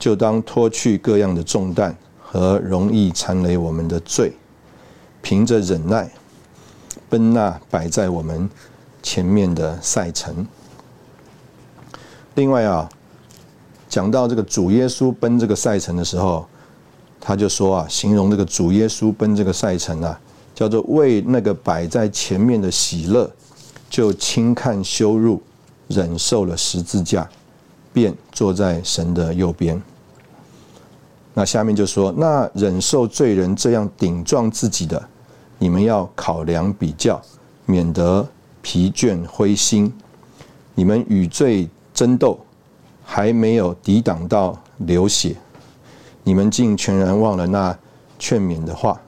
[0.00, 4.32] 就当脱去各样的重担和容易缠累我们的罪，
[5.22, 6.10] 凭着忍耐
[7.08, 8.50] 奔那摆在我们
[9.00, 10.44] 前面的赛程。
[12.34, 12.88] 另外啊，
[13.88, 16.44] 讲到这个主耶稣奔这个赛程的时候。
[17.22, 20.18] 他就说啊，形容这个主耶稣奔这个赛程啊，
[20.54, 23.30] 叫做为那个摆在前面的喜乐，
[23.90, 25.42] 就轻看羞辱，
[25.88, 27.28] 忍受了十字架，
[27.92, 29.80] 便坐在神的右边。
[31.32, 35.02] 那下面就说，那忍受罪人这样顶撞自己的，
[35.58, 37.20] 你们要考量比较，
[37.66, 38.26] 免得
[38.62, 39.92] 疲倦灰心。
[40.74, 42.38] 你们与罪争斗，
[43.04, 45.36] 还没有抵挡到流血。
[46.24, 47.76] 你们竟全然忘了那
[48.18, 49.00] 劝勉的话，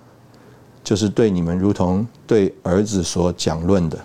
[0.84, 3.98] 就是对你们如同对儿子所讲论的。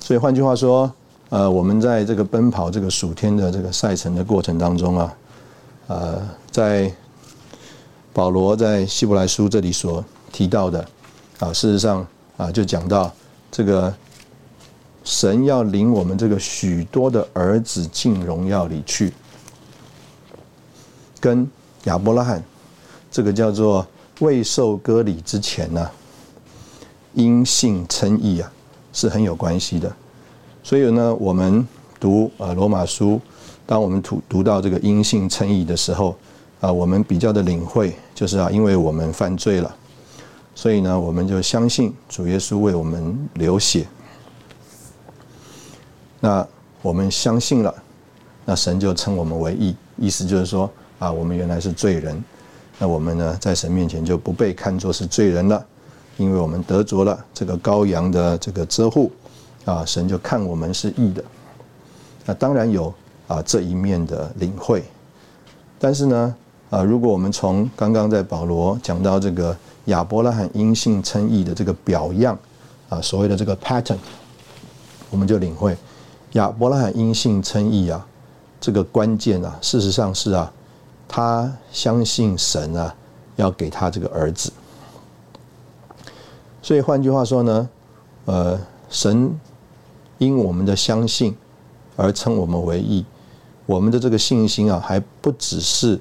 [0.00, 0.92] 所以换句话说，
[1.30, 5.14] 呃，我们在这个奔跑这个暑天的这个赛程的过程当中啊，
[5.92, 6.90] 呃，在
[8.14, 10.02] 保罗在希伯来书这里所
[10.32, 10.82] 提到的
[11.38, 12.06] 啊，事实上
[12.38, 13.12] 啊，就讲到
[13.50, 13.94] 这个
[15.04, 19.12] 神要领我们这个许多的儿子进荣耀里去，
[21.20, 21.46] 跟
[21.84, 22.42] 亚伯拉罕
[23.10, 23.86] 这个叫做
[24.20, 25.90] 未受割礼之前呢，
[27.12, 28.50] 因信称义啊，
[28.94, 29.94] 是很有关系的。
[30.62, 31.68] 所以呢，我们
[32.00, 33.20] 读呃罗马书，
[33.66, 36.16] 当我们读读到这个因信称义的时候，
[36.60, 39.74] 啊，我们比较的领会就是啊，因为我们犯罪了。
[40.54, 43.86] 所以呢，我们就相信主耶稣为我们流血。
[46.20, 46.46] 那
[46.82, 47.74] 我们相信了，
[48.44, 52.22] 那神就称我们为义，意思就是说啊，我们原来是罪人，
[52.78, 55.64] 那我们呢，在神面前就不被看作是罪人了，
[56.18, 59.10] 因为我们得着了这个羔羊的这个遮护，
[59.64, 61.24] 啊，神就看我们是义的。
[62.26, 62.92] 那当然有
[63.32, 64.82] 啊这一面的领会，
[65.78, 66.36] 但是呢，
[66.70, 69.56] 啊，如果我们从刚刚在保罗讲到这个。
[69.86, 72.38] 亚伯拉罕因信称义的这个表样
[72.88, 73.96] 啊，所谓的这个 pattern，
[75.10, 75.76] 我们就领会
[76.34, 78.06] 亚伯拉罕因信称义啊，
[78.60, 80.52] 这个关键啊，事实上是啊，
[81.08, 82.94] 他相信神啊，
[83.34, 84.52] 要给他这个儿子。
[86.62, 87.68] 所以换句话说呢，
[88.26, 89.36] 呃，神
[90.18, 91.36] 因我们的相信
[91.96, 93.04] 而称我们为义，
[93.66, 95.98] 我们的这个信心啊，还不只是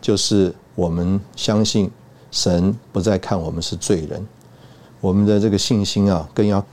[0.00, 1.90] 就是我们相信。
[2.32, 4.24] 神不再看我们是罪人，
[5.00, 6.64] 我们的这个信心啊，更要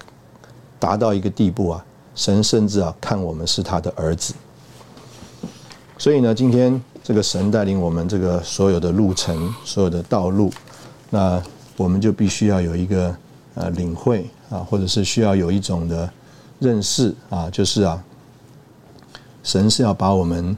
[0.77, 1.83] 达到一个地步啊。
[2.13, 4.35] 神甚至啊，看我们是他的儿子。
[5.97, 10.53] 所以呢，今天这个神带领我们这个所有的路程、所有的道路，
[11.09, 11.41] 那
[11.75, 13.17] 我们就必须要有一个
[13.55, 16.07] 呃领会啊，或者是需要有一种的
[16.59, 18.03] 认识啊，就是啊，
[19.47, 20.57] 神是要把我们。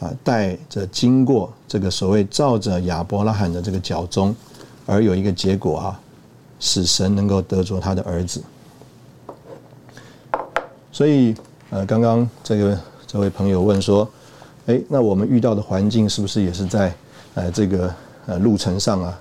[0.00, 4.34] 啊，带着经过这个所谓照着亚伯拉罕的这个脚中，
[4.86, 6.00] 而有一个结果啊，
[6.58, 8.42] 使神能够得着他的儿子。
[10.90, 11.36] 所以，
[11.68, 14.08] 呃，刚刚这个这位朋友问说，
[14.64, 16.94] 哎，那我们遇到的环境是不是也是在
[17.34, 19.20] 呃这个呃路程上啊？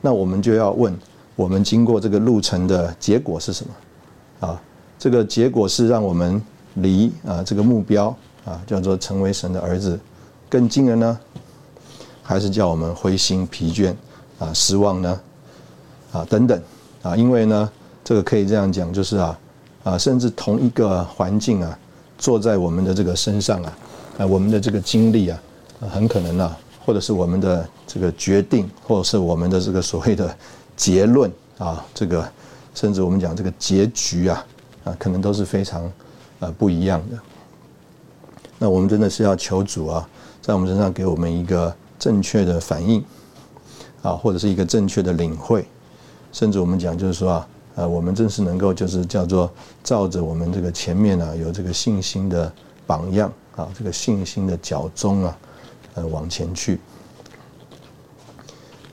[0.00, 0.92] 那我们就要问，
[1.36, 4.48] 我们经过这个路程的结果是什么？
[4.48, 4.60] 啊，
[4.98, 6.42] 这个结果是让我们
[6.74, 8.12] 离啊这个目标
[8.46, 10.00] 啊，叫做成为神的儿子。
[10.48, 11.18] 更惊人呢，
[12.22, 13.92] 还是叫我们灰心疲倦
[14.38, 15.20] 啊、失望呢
[16.12, 16.62] 啊等等
[17.02, 17.70] 啊，因为呢，
[18.04, 19.38] 这个可以这样讲，就是啊
[19.82, 21.78] 啊，甚至同一个环境啊，
[22.16, 23.78] 坐在我们的这个身上啊，
[24.18, 25.40] 啊，我们的这个经历啊，
[25.90, 30.32] 很可能啊，或者是我们的这个决定，或者是我们的这个所谓的
[30.76, 32.24] 结论啊，这个
[32.72, 34.46] 甚至我们讲这个结局啊
[34.84, 35.90] 啊，可能都是非常
[36.38, 37.18] 呃不一样的。
[38.58, 40.08] 那我们真的是要求主啊。
[40.42, 43.04] 在我们身上给我们一个正确的反应，
[44.00, 45.66] 啊，或者是一个正确的领会，
[46.30, 49.50] 甚至我们讲就是说啊，呃，我们正是能够就是叫做
[49.82, 52.52] 照着我们这个前面啊有这个信心的
[52.86, 55.36] 榜样啊，这个信心的脚踪啊，
[55.94, 56.78] 呃，往前去。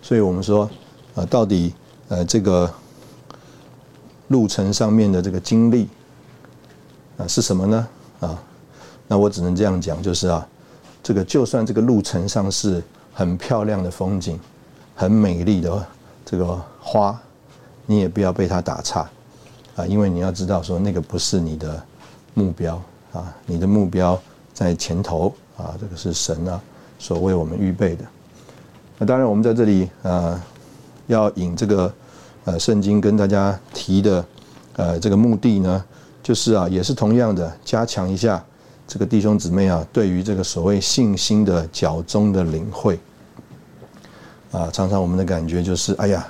[0.02, 0.68] 所以我们说
[1.14, 1.72] 啊，到底
[2.08, 2.74] 呃这个
[4.30, 5.88] 路程上面的这个经历
[7.18, 7.88] 啊是什么呢？
[9.08, 10.48] 那我只能这样讲，就是啊。
[11.06, 12.82] 这个就算这个路程上是
[13.14, 14.40] 很漂亮的风景，
[14.96, 15.86] 很美丽的
[16.24, 17.22] 这个花，
[17.86, 19.02] 你也不要被它打岔
[19.76, 19.86] 啊！
[19.86, 21.84] 因为你要知道说那个不是你的
[22.34, 24.18] 目标啊，你的目标
[24.54, 26.62] 在前头啊，这个是神啊
[26.98, 28.06] 所为我们预备的。
[28.98, 30.42] 那当然，我们在这里啊，
[31.08, 31.94] 要引这个
[32.46, 34.26] 呃圣经跟大家提的
[34.78, 35.84] 呃这个目的呢，
[36.24, 38.42] 就是啊，也是同样的加强一下。
[38.86, 43.00] 这个弟兄姊妹啊，对于这个所谓信心的脚中的领会，
[44.52, 46.28] 啊，常常我们的感觉就是，哎呀，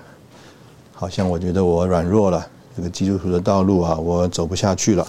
[0.94, 5.06] 好像我觉得我软弱了，这个基督徒的道路啊，我走不下去了，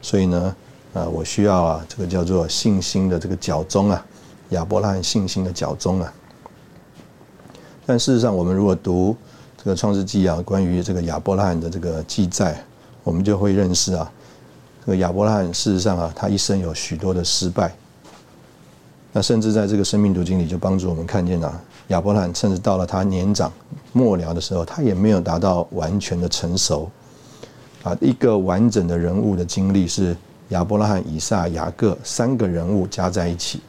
[0.00, 0.56] 所以呢，
[0.94, 4.04] 啊，我需要啊，这个叫做信心的这个脚中啊，
[4.50, 6.12] 亚伯拉罕信心的脚中啊。
[7.84, 9.14] 但事实上，我们如果读
[9.56, 12.60] 这个创世纪啊，关于这个亚伯拉罕的这个记载，
[13.04, 14.10] 我们就会认识啊。
[14.86, 17.74] 这个亚伯拉罕事实上啊，他一生有许多的失败。
[19.12, 23.52] 那甚至在这个生命读经里，就帮助我们看见啊，亚伯拉罕甚至到了他年长
[23.92, 26.88] 末了的时候，他也没有达到完全的成熟。
[27.82, 30.16] 啊，一个完整的人物的经历是
[30.50, 33.60] 亚伯拉罕、以撒、雅各三个人物加在一起。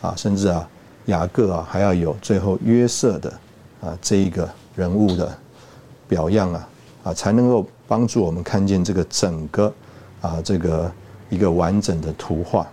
[0.00, 0.66] 啊，甚至啊，
[1.04, 3.30] 雅各啊还要有最后约瑟的
[3.82, 5.36] 啊这一个人物的
[6.08, 6.68] 表样啊
[7.04, 9.70] 啊，才能够帮助我们看见这个整个。
[10.22, 10.90] 啊，这个
[11.28, 12.66] 一个完整的图画，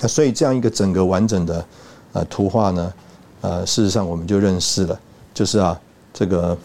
[0.00, 1.64] 那所以这样一个整个完整的
[2.12, 2.94] 呃图画呢，
[3.40, 4.98] 呃，事实上我们就认识了，
[5.34, 5.78] 就是啊，
[6.14, 6.56] 这个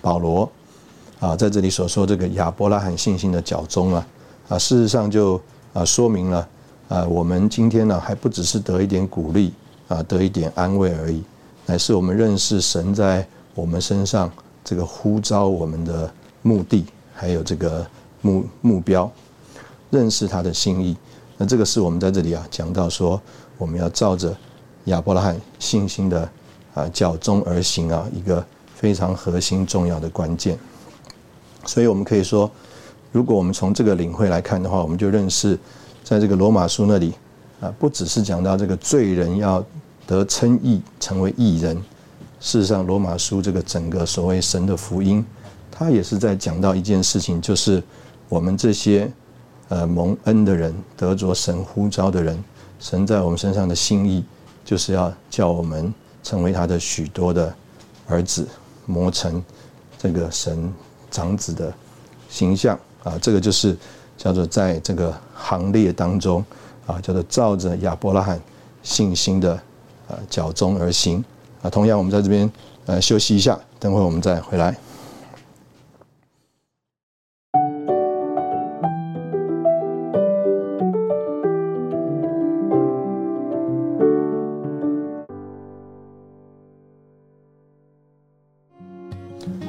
[0.00, 0.48] 保罗
[1.18, 4.06] 啊，在这里所说这个亚伯拉罕信心的脚中啊，
[4.50, 5.40] 啊，事实上就
[5.72, 6.48] 啊说明了
[6.88, 9.54] 啊，我们今天呢还不只是得一点鼓励
[9.88, 11.22] 啊，得一点安慰而已，
[11.64, 14.30] 乃是我们认识神在我们身上
[14.62, 16.12] 这个呼召我们的
[16.42, 17.86] 目的，还有这个
[18.20, 19.10] 目目标，
[19.92, 20.96] 认识他的心意。
[21.36, 23.20] 那这个是我们在这里啊讲到说，
[23.58, 24.36] 我们要照着
[24.86, 26.28] 亚伯拉罕信心的
[26.74, 30.58] 啊脚中而行啊，一个非常核心重要的关键。
[31.66, 32.50] 所以我们可以说，
[33.12, 35.58] 如果我们从这个领会来看的话，我们就认识，
[36.02, 37.12] 在这个罗马书那里
[37.60, 39.64] 啊，不只是讲到这个罪人要
[40.06, 41.76] 得称义，成为义人。
[42.40, 45.24] 事实上，罗马书这个整个所谓神的福音，
[45.70, 47.80] 它也是在讲到一件事情，就是
[48.28, 49.08] 我们这些
[49.72, 52.36] 呃蒙恩的人，得着神呼召的人，
[52.78, 54.22] 神在我们身上的心意，
[54.66, 55.92] 就是要叫我们
[56.22, 57.54] 成为他的许多的
[58.06, 58.46] 儿子，
[58.84, 59.42] 磨成
[59.96, 60.70] 这个神。
[61.12, 61.70] 长子的
[62.30, 63.76] 形象啊，这个就是
[64.16, 66.42] 叫做在这个行列当中
[66.86, 68.40] 啊，叫做照着亚伯拉罕
[68.82, 69.52] 信心的
[70.08, 71.22] 啊脚中而行
[71.60, 71.68] 啊。
[71.68, 72.50] 同样，我们在这边
[72.86, 74.74] 呃休息一下，等会我们再回来。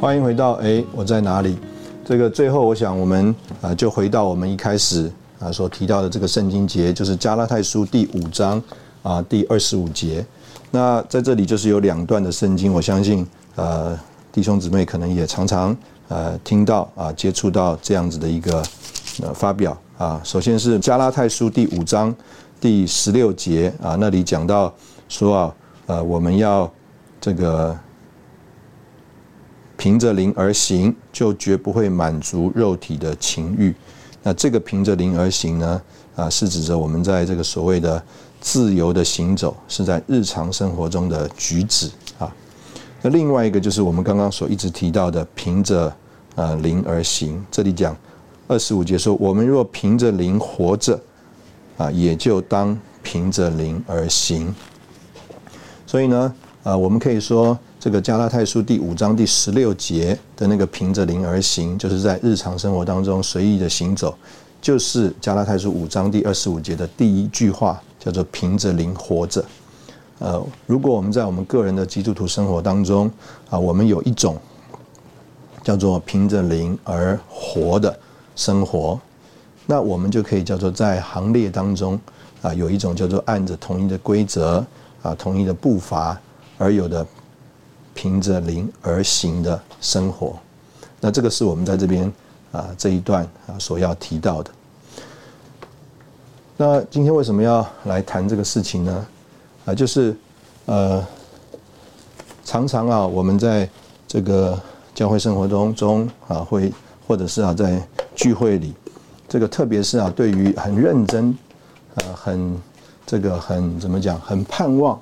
[0.04, 1.58] 欢迎回到哎，我在哪里？
[2.04, 8.62] 这个最后，我想我们啊，就回到我们一开始啊所提到的这个圣经节，就是加拉太书第五章
[9.01, 10.26] 啊第二十五节。
[10.72, 13.26] 那在这里就是有两段的圣经，我相信
[13.56, 13.97] 呃
[14.30, 15.74] 弟兄姊妹可能也常常
[16.10, 18.62] 呃听到啊接触到这样子的一个
[19.22, 20.20] 呃发表啊。
[20.22, 22.14] 首先是加拉太书第五章
[22.60, 24.74] 第十六节啊，那里讲到
[25.08, 26.70] 说啊呃我们要
[27.22, 27.74] 这个。
[29.84, 33.76] 凭着灵而行，就绝不会满足肉体的情欲。
[34.22, 35.82] 那这个凭着灵而行呢？
[36.16, 38.02] 啊，是指着我们在这个所谓的
[38.40, 42.34] 自由的行走，是在日常生活中的举止啊。
[43.02, 45.94] 那另外一个就是我们刚刚所一直提到的凭着
[46.36, 47.46] 啊灵而行。
[47.52, 47.94] 这里讲
[48.48, 50.98] 二十五节说，我们若凭着灵活着
[51.76, 54.56] 啊，也就当凭着灵而行。
[55.86, 57.60] 所以呢，啊，我们可以说。
[57.84, 64.16] 这个加拉太书第五章第十六节的那个凭着灵而行，就是在日常生活当中随意的行走，
[64.62, 69.44] 就是加拉太书五章第二十五节的第一句话，叫做凭着灵活着。
[70.20, 73.12] 呃，如果我们在我们个人的基督徒生活当中
[73.50, 74.38] 啊，我们有一种
[75.62, 78.00] 叫做凭着灵而活的
[78.38, 78.98] 生活，
[79.66, 82.00] 那我们就可以叫做在行列当中
[82.42, 84.66] 啊，有一种叫做按着统一的规则
[85.02, 86.18] 啊，统一的步伐
[86.58, 87.06] 而有的。
[87.94, 90.38] 凭着灵而行的生活，
[91.00, 92.12] 那这个是我们在这边
[92.52, 94.52] 啊这一段啊所要提到的。
[96.58, 99.06] 那今天为什么要来谈这个事情呢？
[99.66, 100.16] 啊，就是
[100.66, 101.06] 呃，
[102.46, 103.68] 常常啊，我们在
[104.08, 104.60] 这个
[104.94, 106.72] 教会生活当中啊，会
[107.08, 107.82] 或者是啊在
[108.16, 108.74] 聚会里，
[109.28, 111.38] 这个特别是啊，对于很认真
[111.96, 112.62] 啊，很
[113.06, 115.00] 这个很怎么讲，很盼望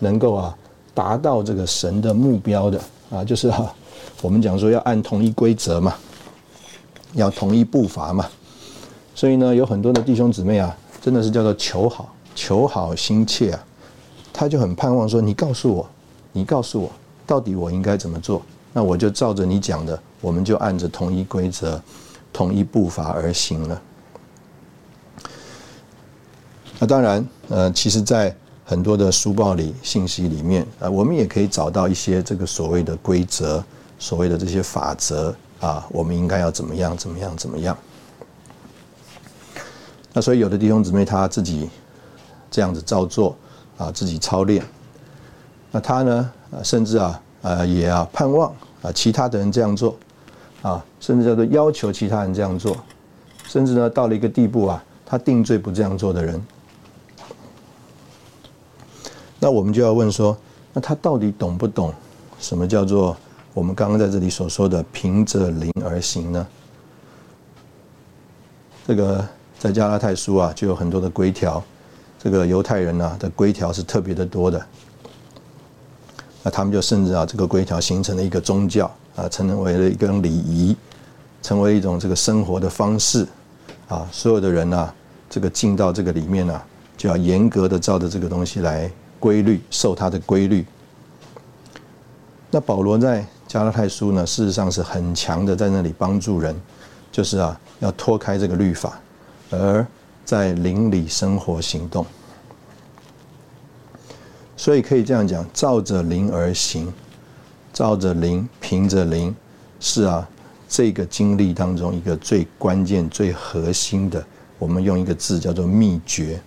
[0.00, 0.56] 能够啊。
[1.00, 2.78] 达到这个神的目标的
[3.10, 3.74] 啊，就是哈，
[4.20, 5.94] 我们讲说要按同一规则嘛，
[7.14, 8.28] 要同一步伐嘛，
[9.14, 13.64] 所以呢，有很多的弟兄姊妹啊，真的是叫做求好，求好心切啊，
[14.30, 15.88] 他就很盼望说，你告诉我，
[16.32, 16.90] 你告诉我，
[17.26, 18.42] 到底我应该怎么做，
[18.74, 21.80] 那我就照着你讲的，我们就按着同一规则、
[22.30, 23.82] 同一步伐而行了。
[26.78, 28.36] 那当然，呃，其实，在
[28.70, 33.60] 很多的书报里信息里面啊，我们也可以找到一些这个所谓的规则，
[33.98, 37.76] 所谓的这些法则啊，我们应该要怎么样怎么样怎么样。
[40.12, 41.68] 那所以有的弟兄姊妹他自己
[42.48, 43.36] 这样子照做
[43.76, 44.64] 啊，自己操练，
[45.72, 46.30] 那他呢，
[46.62, 49.96] 甚至啊啊也要盼望啊其他的人这样做
[50.62, 52.76] 啊，甚至叫做要求其他人这样做，
[53.48, 56.40] 甚至呢到了一个地步啊，他定罪不这样做的人。
[59.42, 60.36] 那我们就要问说，
[60.74, 61.92] 那他到底懂不懂
[62.38, 63.16] 什么叫做
[63.54, 66.46] 我们刚刚在这里所说的凭着灵而行呢？
[68.86, 69.26] 这个
[69.58, 71.62] 在加拉太书啊，就有很多的规条。
[72.22, 74.62] 这个犹太人呢的规条是特别的多的。
[76.42, 80.76] 那他们就甚至啊，这个规条形成了一个宗教啊，成为了一个礼仪，
[81.42, 83.26] 成为一种这个生活的方式
[83.88, 84.06] 啊。
[84.12, 84.94] 所有的人呢，
[85.30, 86.62] 这个进到这个里面呢，
[86.96, 88.90] 就要严格的照着这个东西来。
[89.20, 90.64] 规律受它的规律，
[92.50, 96.56] 那保罗在加拉太书呢，事实上是很强的，在那里帮助人，
[97.12, 98.98] 就是啊，要脱开这个律法，
[99.50, 99.86] 而
[100.24, 102.04] 在灵里生活行动。
[104.56, 106.92] 所以可以这样讲，照着灵而行，
[107.72, 109.34] 照着灵，凭着灵，
[109.80, 110.28] 是啊，
[110.68, 114.24] 这个经历当中一个最关键、最核心的。
[114.58, 116.40] 我们用一个字叫做秘诀。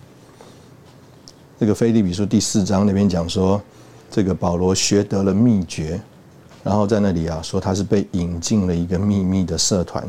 [1.58, 3.62] 这个腓利比书第四章那边讲说，
[4.10, 6.00] 这个保罗学得了秘诀，
[6.64, 10.04] 然后在那里啊说他是被引进了一个秘密的社团。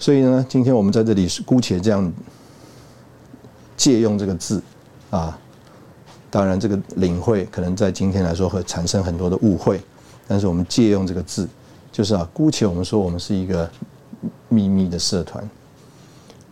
[0.00, 2.12] 所以呢，今天我们在这里姑且这样
[3.76, 4.62] 借用这个字
[5.10, 5.38] 啊。
[6.30, 9.80] 当然，这个领会可能在今天来说会产生很多的误会，
[10.26, 11.48] 但是我们借用这个字，
[11.90, 13.70] 就是啊，姑且我们说我们是一个
[14.48, 15.48] 秘密的社团，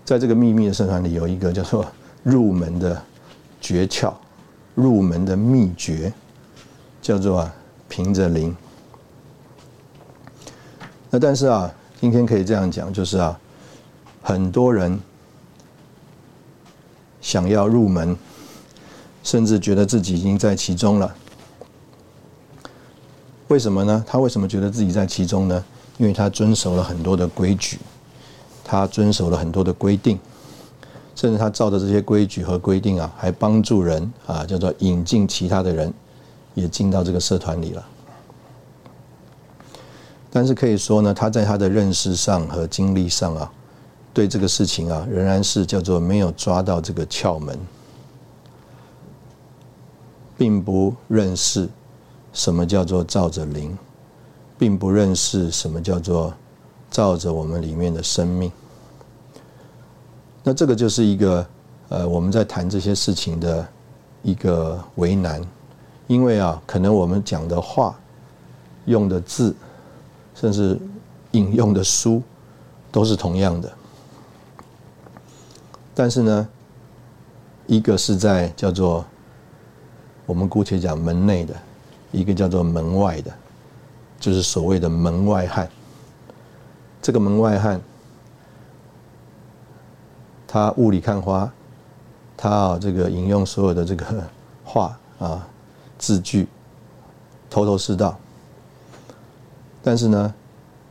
[0.05, 1.85] 在这个秘密的社团里有一个叫做
[2.23, 3.03] 入门的
[3.61, 4.13] 诀窍、
[4.75, 6.13] 入门的秘诀，
[7.01, 7.55] 叫做啊
[7.89, 8.57] 凭着灵。
[11.11, 13.39] 那但是啊，今天可以这样讲，就是啊，
[14.23, 14.99] 很多人
[17.21, 18.17] 想要入门。
[19.23, 21.13] 甚至觉得自己已经在其中了，
[23.49, 24.05] 为什么呢？
[24.07, 25.65] 他为什么觉得自己在其中呢？
[25.99, 27.81] 因为他遵守了很多的规矩，
[28.63, 30.17] 他遵守了很多的规定，
[31.17, 35.93] 甚至他照着这些规矩和规定啊，还帮助人啊，叫做引进其他的人，
[36.55, 37.85] 也进到这个社团里了。
[40.31, 43.51] 但是可以说呢，他在他的认识上和经历上啊，
[44.15, 47.59] 对这个事情啊，仍然是叫做没有抓到这个窍门。
[50.39, 51.67] 并不认识
[52.35, 53.75] 什么叫做照着灵，
[54.59, 56.35] 并不认识什么叫做
[56.91, 58.53] 照着我们里面的生命。
[60.49, 61.45] 那这个就是一个
[61.89, 63.67] 呃，我们在谈这些事情的
[64.23, 65.43] 一个为难，
[66.07, 67.99] 因为啊，可能我们讲的话、
[68.85, 69.53] 用的字，
[70.37, 70.79] 甚至
[71.33, 72.23] 引用的书
[72.93, 73.73] 都是同样的，
[75.93, 76.49] 但是呢，
[77.67, 79.05] 一个是在叫做。
[80.27, 81.55] 我们姑且讲门内的，
[82.13, 83.33] 一个叫做门外的，
[84.21, 85.69] 就是所谓的门外汉。
[87.03, 87.81] 这个门外汉，
[90.57, 91.53] 他雾里看花，
[92.35, 94.07] 他啊这个引用所有的这个
[94.65, 95.47] 话啊
[95.99, 96.49] 字句，
[97.51, 98.19] 头头是道。
[99.83, 100.35] 但是呢，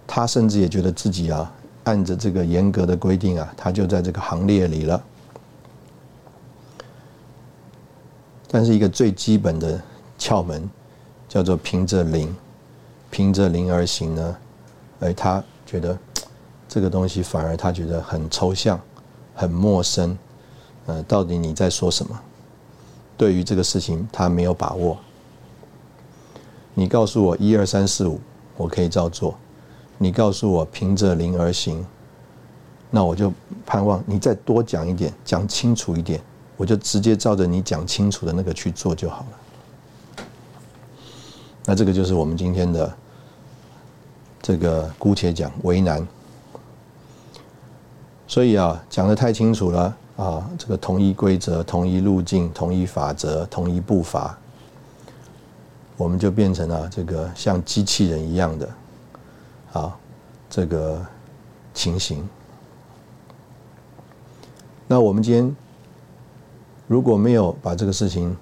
[0.05, 1.51] 他甚至也觉得自己啊
[1.85, 5.01] 按着这个严格的规定啊，他就在这个行列里了。
[8.47, 9.81] 但是一个最基本的
[10.19, 10.69] 窍门，
[11.27, 12.35] 叫做凭着灵，
[13.09, 14.37] 凭着灵而行呢。
[14.99, 15.97] 而他觉得
[16.69, 18.79] 这个东西反而他觉得很抽象，
[19.35, 20.17] 很陌生。
[20.87, 22.19] 呃，到底你在说什么？
[23.17, 24.97] 对于这个事情他没有把握。
[26.73, 28.19] 你告诉我一二三四五，
[28.57, 29.35] 我可以照做。
[29.97, 31.85] 你告诉我凭着灵而行，
[32.91, 33.31] 那我就
[33.65, 36.21] 盼望你再多讲一点，讲清楚一点。
[36.57, 40.25] 我就直接照着你讲清楚的那个去做就好了。
[41.65, 42.93] 那这个就是我们今天的
[44.41, 46.05] 这个姑且讲为难。
[48.27, 54.37] 所以啊，讲的太清楚了啊，这个同一规则、同一路径、同一法则、同一步伐，
[55.97, 58.69] 我们就变成了这个像机器人一样的
[59.73, 59.97] 啊
[60.49, 61.05] 这个
[61.73, 62.27] 情形。
[64.87, 65.55] 那我们今天。
[66.87, 68.37] 如果没有把这个事情，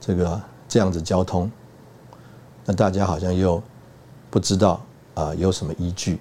[0.00, 1.50] 这个这样子交通，
[2.64, 3.62] 那大家好像又
[4.30, 4.80] 不知道
[5.12, 6.18] 啊有什么依据。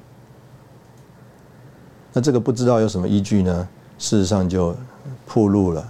[2.20, 3.68] 这个不知道有什么依据呢？
[3.98, 4.76] 事实上就
[5.28, 5.88] 暴露了，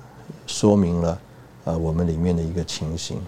[0.47, 1.19] 说明了
[1.65, 3.21] 呃我们里面的一个情形。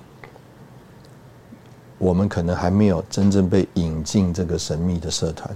[1.98, 5.56] 我们可能还没有真正被引进这个神秘的社团，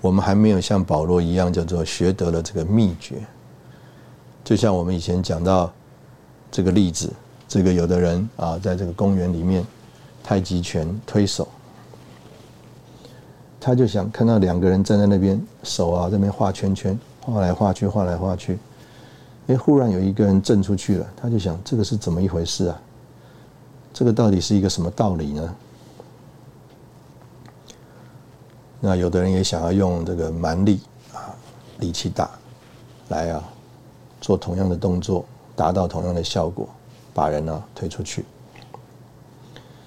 [0.00, 3.16] 我们还没有像保罗一样叫做学得了这个秘诀。
[4.42, 5.70] 就像我们以前讲到
[6.50, 7.12] 这个例子，
[7.46, 9.62] 这个有的人啊，在这个公园里面
[10.24, 11.46] 太极拳推手，
[13.60, 18.58] 他就想看到两个人站在那边，手啊这边画圈圈，画来画去，画来画去。
[19.48, 22.80] 哎，忽然有一个人震出去了，他就想这个是怎么一回事啊？
[23.92, 25.54] 这个到底是一个什么道理呢？
[28.80, 30.80] 那有的人也想要用这个蛮力
[31.12, 31.34] 啊，
[31.78, 32.30] 力气大
[33.08, 33.42] 来啊。
[34.18, 36.68] 做同样的动作，达到同样的效果，
[37.14, 38.24] 把人呢推出去。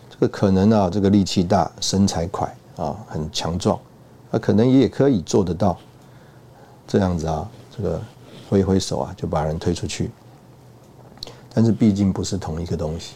[0.10, 2.48] 这个可能啊，这个力气大，身材快
[2.80, 3.78] 啊，很强壮，
[4.32, 5.78] 啊，可能也可以做得到。
[6.88, 8.02] 这样子啊，这个
[8.50, 10.10] 挥挥手啊，就把人推出去。
[11.54, 13.16] 但是毕竟不是同一个东西。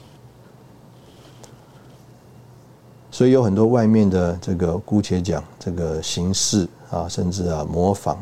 [3.09, 8.18] 所以有很多外面的这个姑且讲这个形式啊，甚至啊模仿，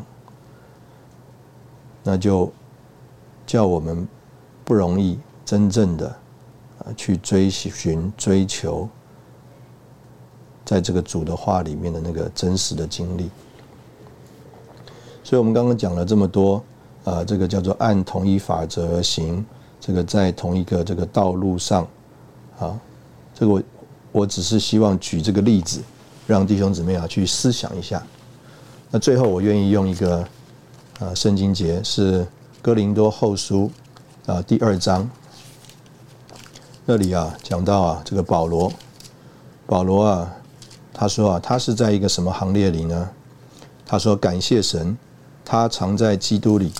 [2.02, 2.52] 那就
[3.46, 4.06] 叫我们
[4.64, 6.06] 不容易真正的
[6.78, 8.88] 啊去追寻追求，
[10.72, 13.30] 在这个主的话里面的那个真实的经历。
[15.22, 16.62] 所以我们刚刚讲了这么多，
[17.04, 19.44] 啊，这个叫做按同一法则而行，
[19.80, 21.86] 这个在同一个这个道路上，
[22.58, 22.78] 啊，
[23.34, 23.62] 这个我。
[24.12, 25.80] 我只是希望举这个例子，
[26.26, 28.02] 让弟兄姊妹啊去思想一下。
[28.90, 30.18] 那最后，我愿意用一个
[30.98, 32.26] 啊圣经节，是
[32.60, 33.70] 哥林多后书
[34.26, 35.10] 啊第二章
[36.84, 38.70] 那里啊讲到啊这个保罗，
[39.66, 40.36] 保罗啊
[40.92, 43.10] 他说啊他是在一个什么行列里呢？
[43.86, 44.96] 他说感谢神，
[45.44, 46.72] 他常在基督里，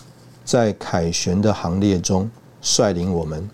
[0.45, 3.49] 在凯旋的行列中率领我们，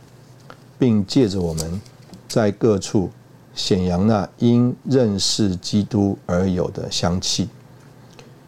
[0.79, 1.81] 并借着我们
[2.29, 3.11] 在各处。
[3.55, 7.49] 显扬那因认识基督而有的香气，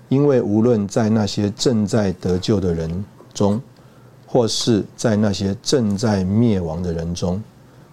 [0.08, 3.04] 因为无论在那些正在得救的人
[3.34, 3.61] 中，
[4.24, 7.42] 或是在那些正在灭亡的人中，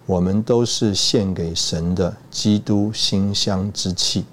[0.08, 4.26] 我们都是献给神的基督馨香之气。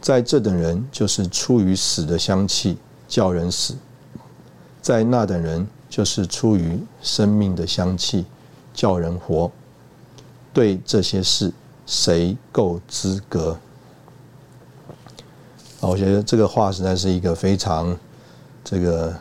[0.00, 2.76] 在这等人，就是出于死的香气，
[3.06, 3.74] 叫人死；
[4.82, 8.24] 在那等人，就是出于生命的香气，
[8.74, 9.52] 叫人活。
[10.52, 11.52] 对这些事。
[11.86, 13.58] 谁够资格？
[15.80, 17.96] 啊，我觉得这个话实在是一个非常
[18.62, 19.12] 这个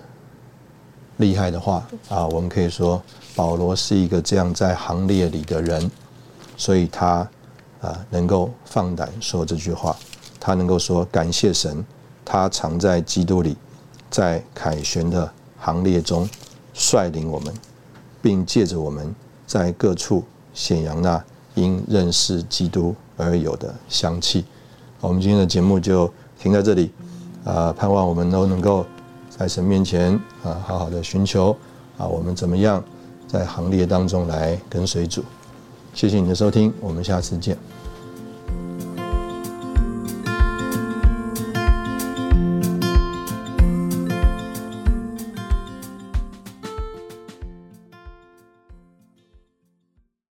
[1.17, 2.27] 厉害的话啊。
[2.27, 3.01] 我们可以说，
[3.39, 5.89] 保罗是一个这样在行列里的人，
[6.57, 7.25] 所以他
[7.79, 9.95] 啊能够放胆说这句话，
[10.41, 11.81] 他能够说感谢神，
[12.25, 13.55] 他常在基督里，
[14.09, 16.29] 在凯旋的行列中
[16.73, 17.53] 率领我们，
[18.21, 19.15] 并借着我们
[19.47, 20.21] 在各处
[20.53, 21.23] 显扬那。
[21.55, 24.43] 因认识基督而有的香气，
[24.99, 26.91] 我们今天的节目就停在这里，
[27.45, 28.85] 啊，盼望我们都能够
[29.29, 30.13] 在神面前
[30.43, 31.55] 啊，好好的寻求
[31.97, 32.83] 啊，我们怎么样
[33.31, 35.23] 在行列当中来跟随主。
[35.93, 37.55] 谢谢你的收听，我们下次见。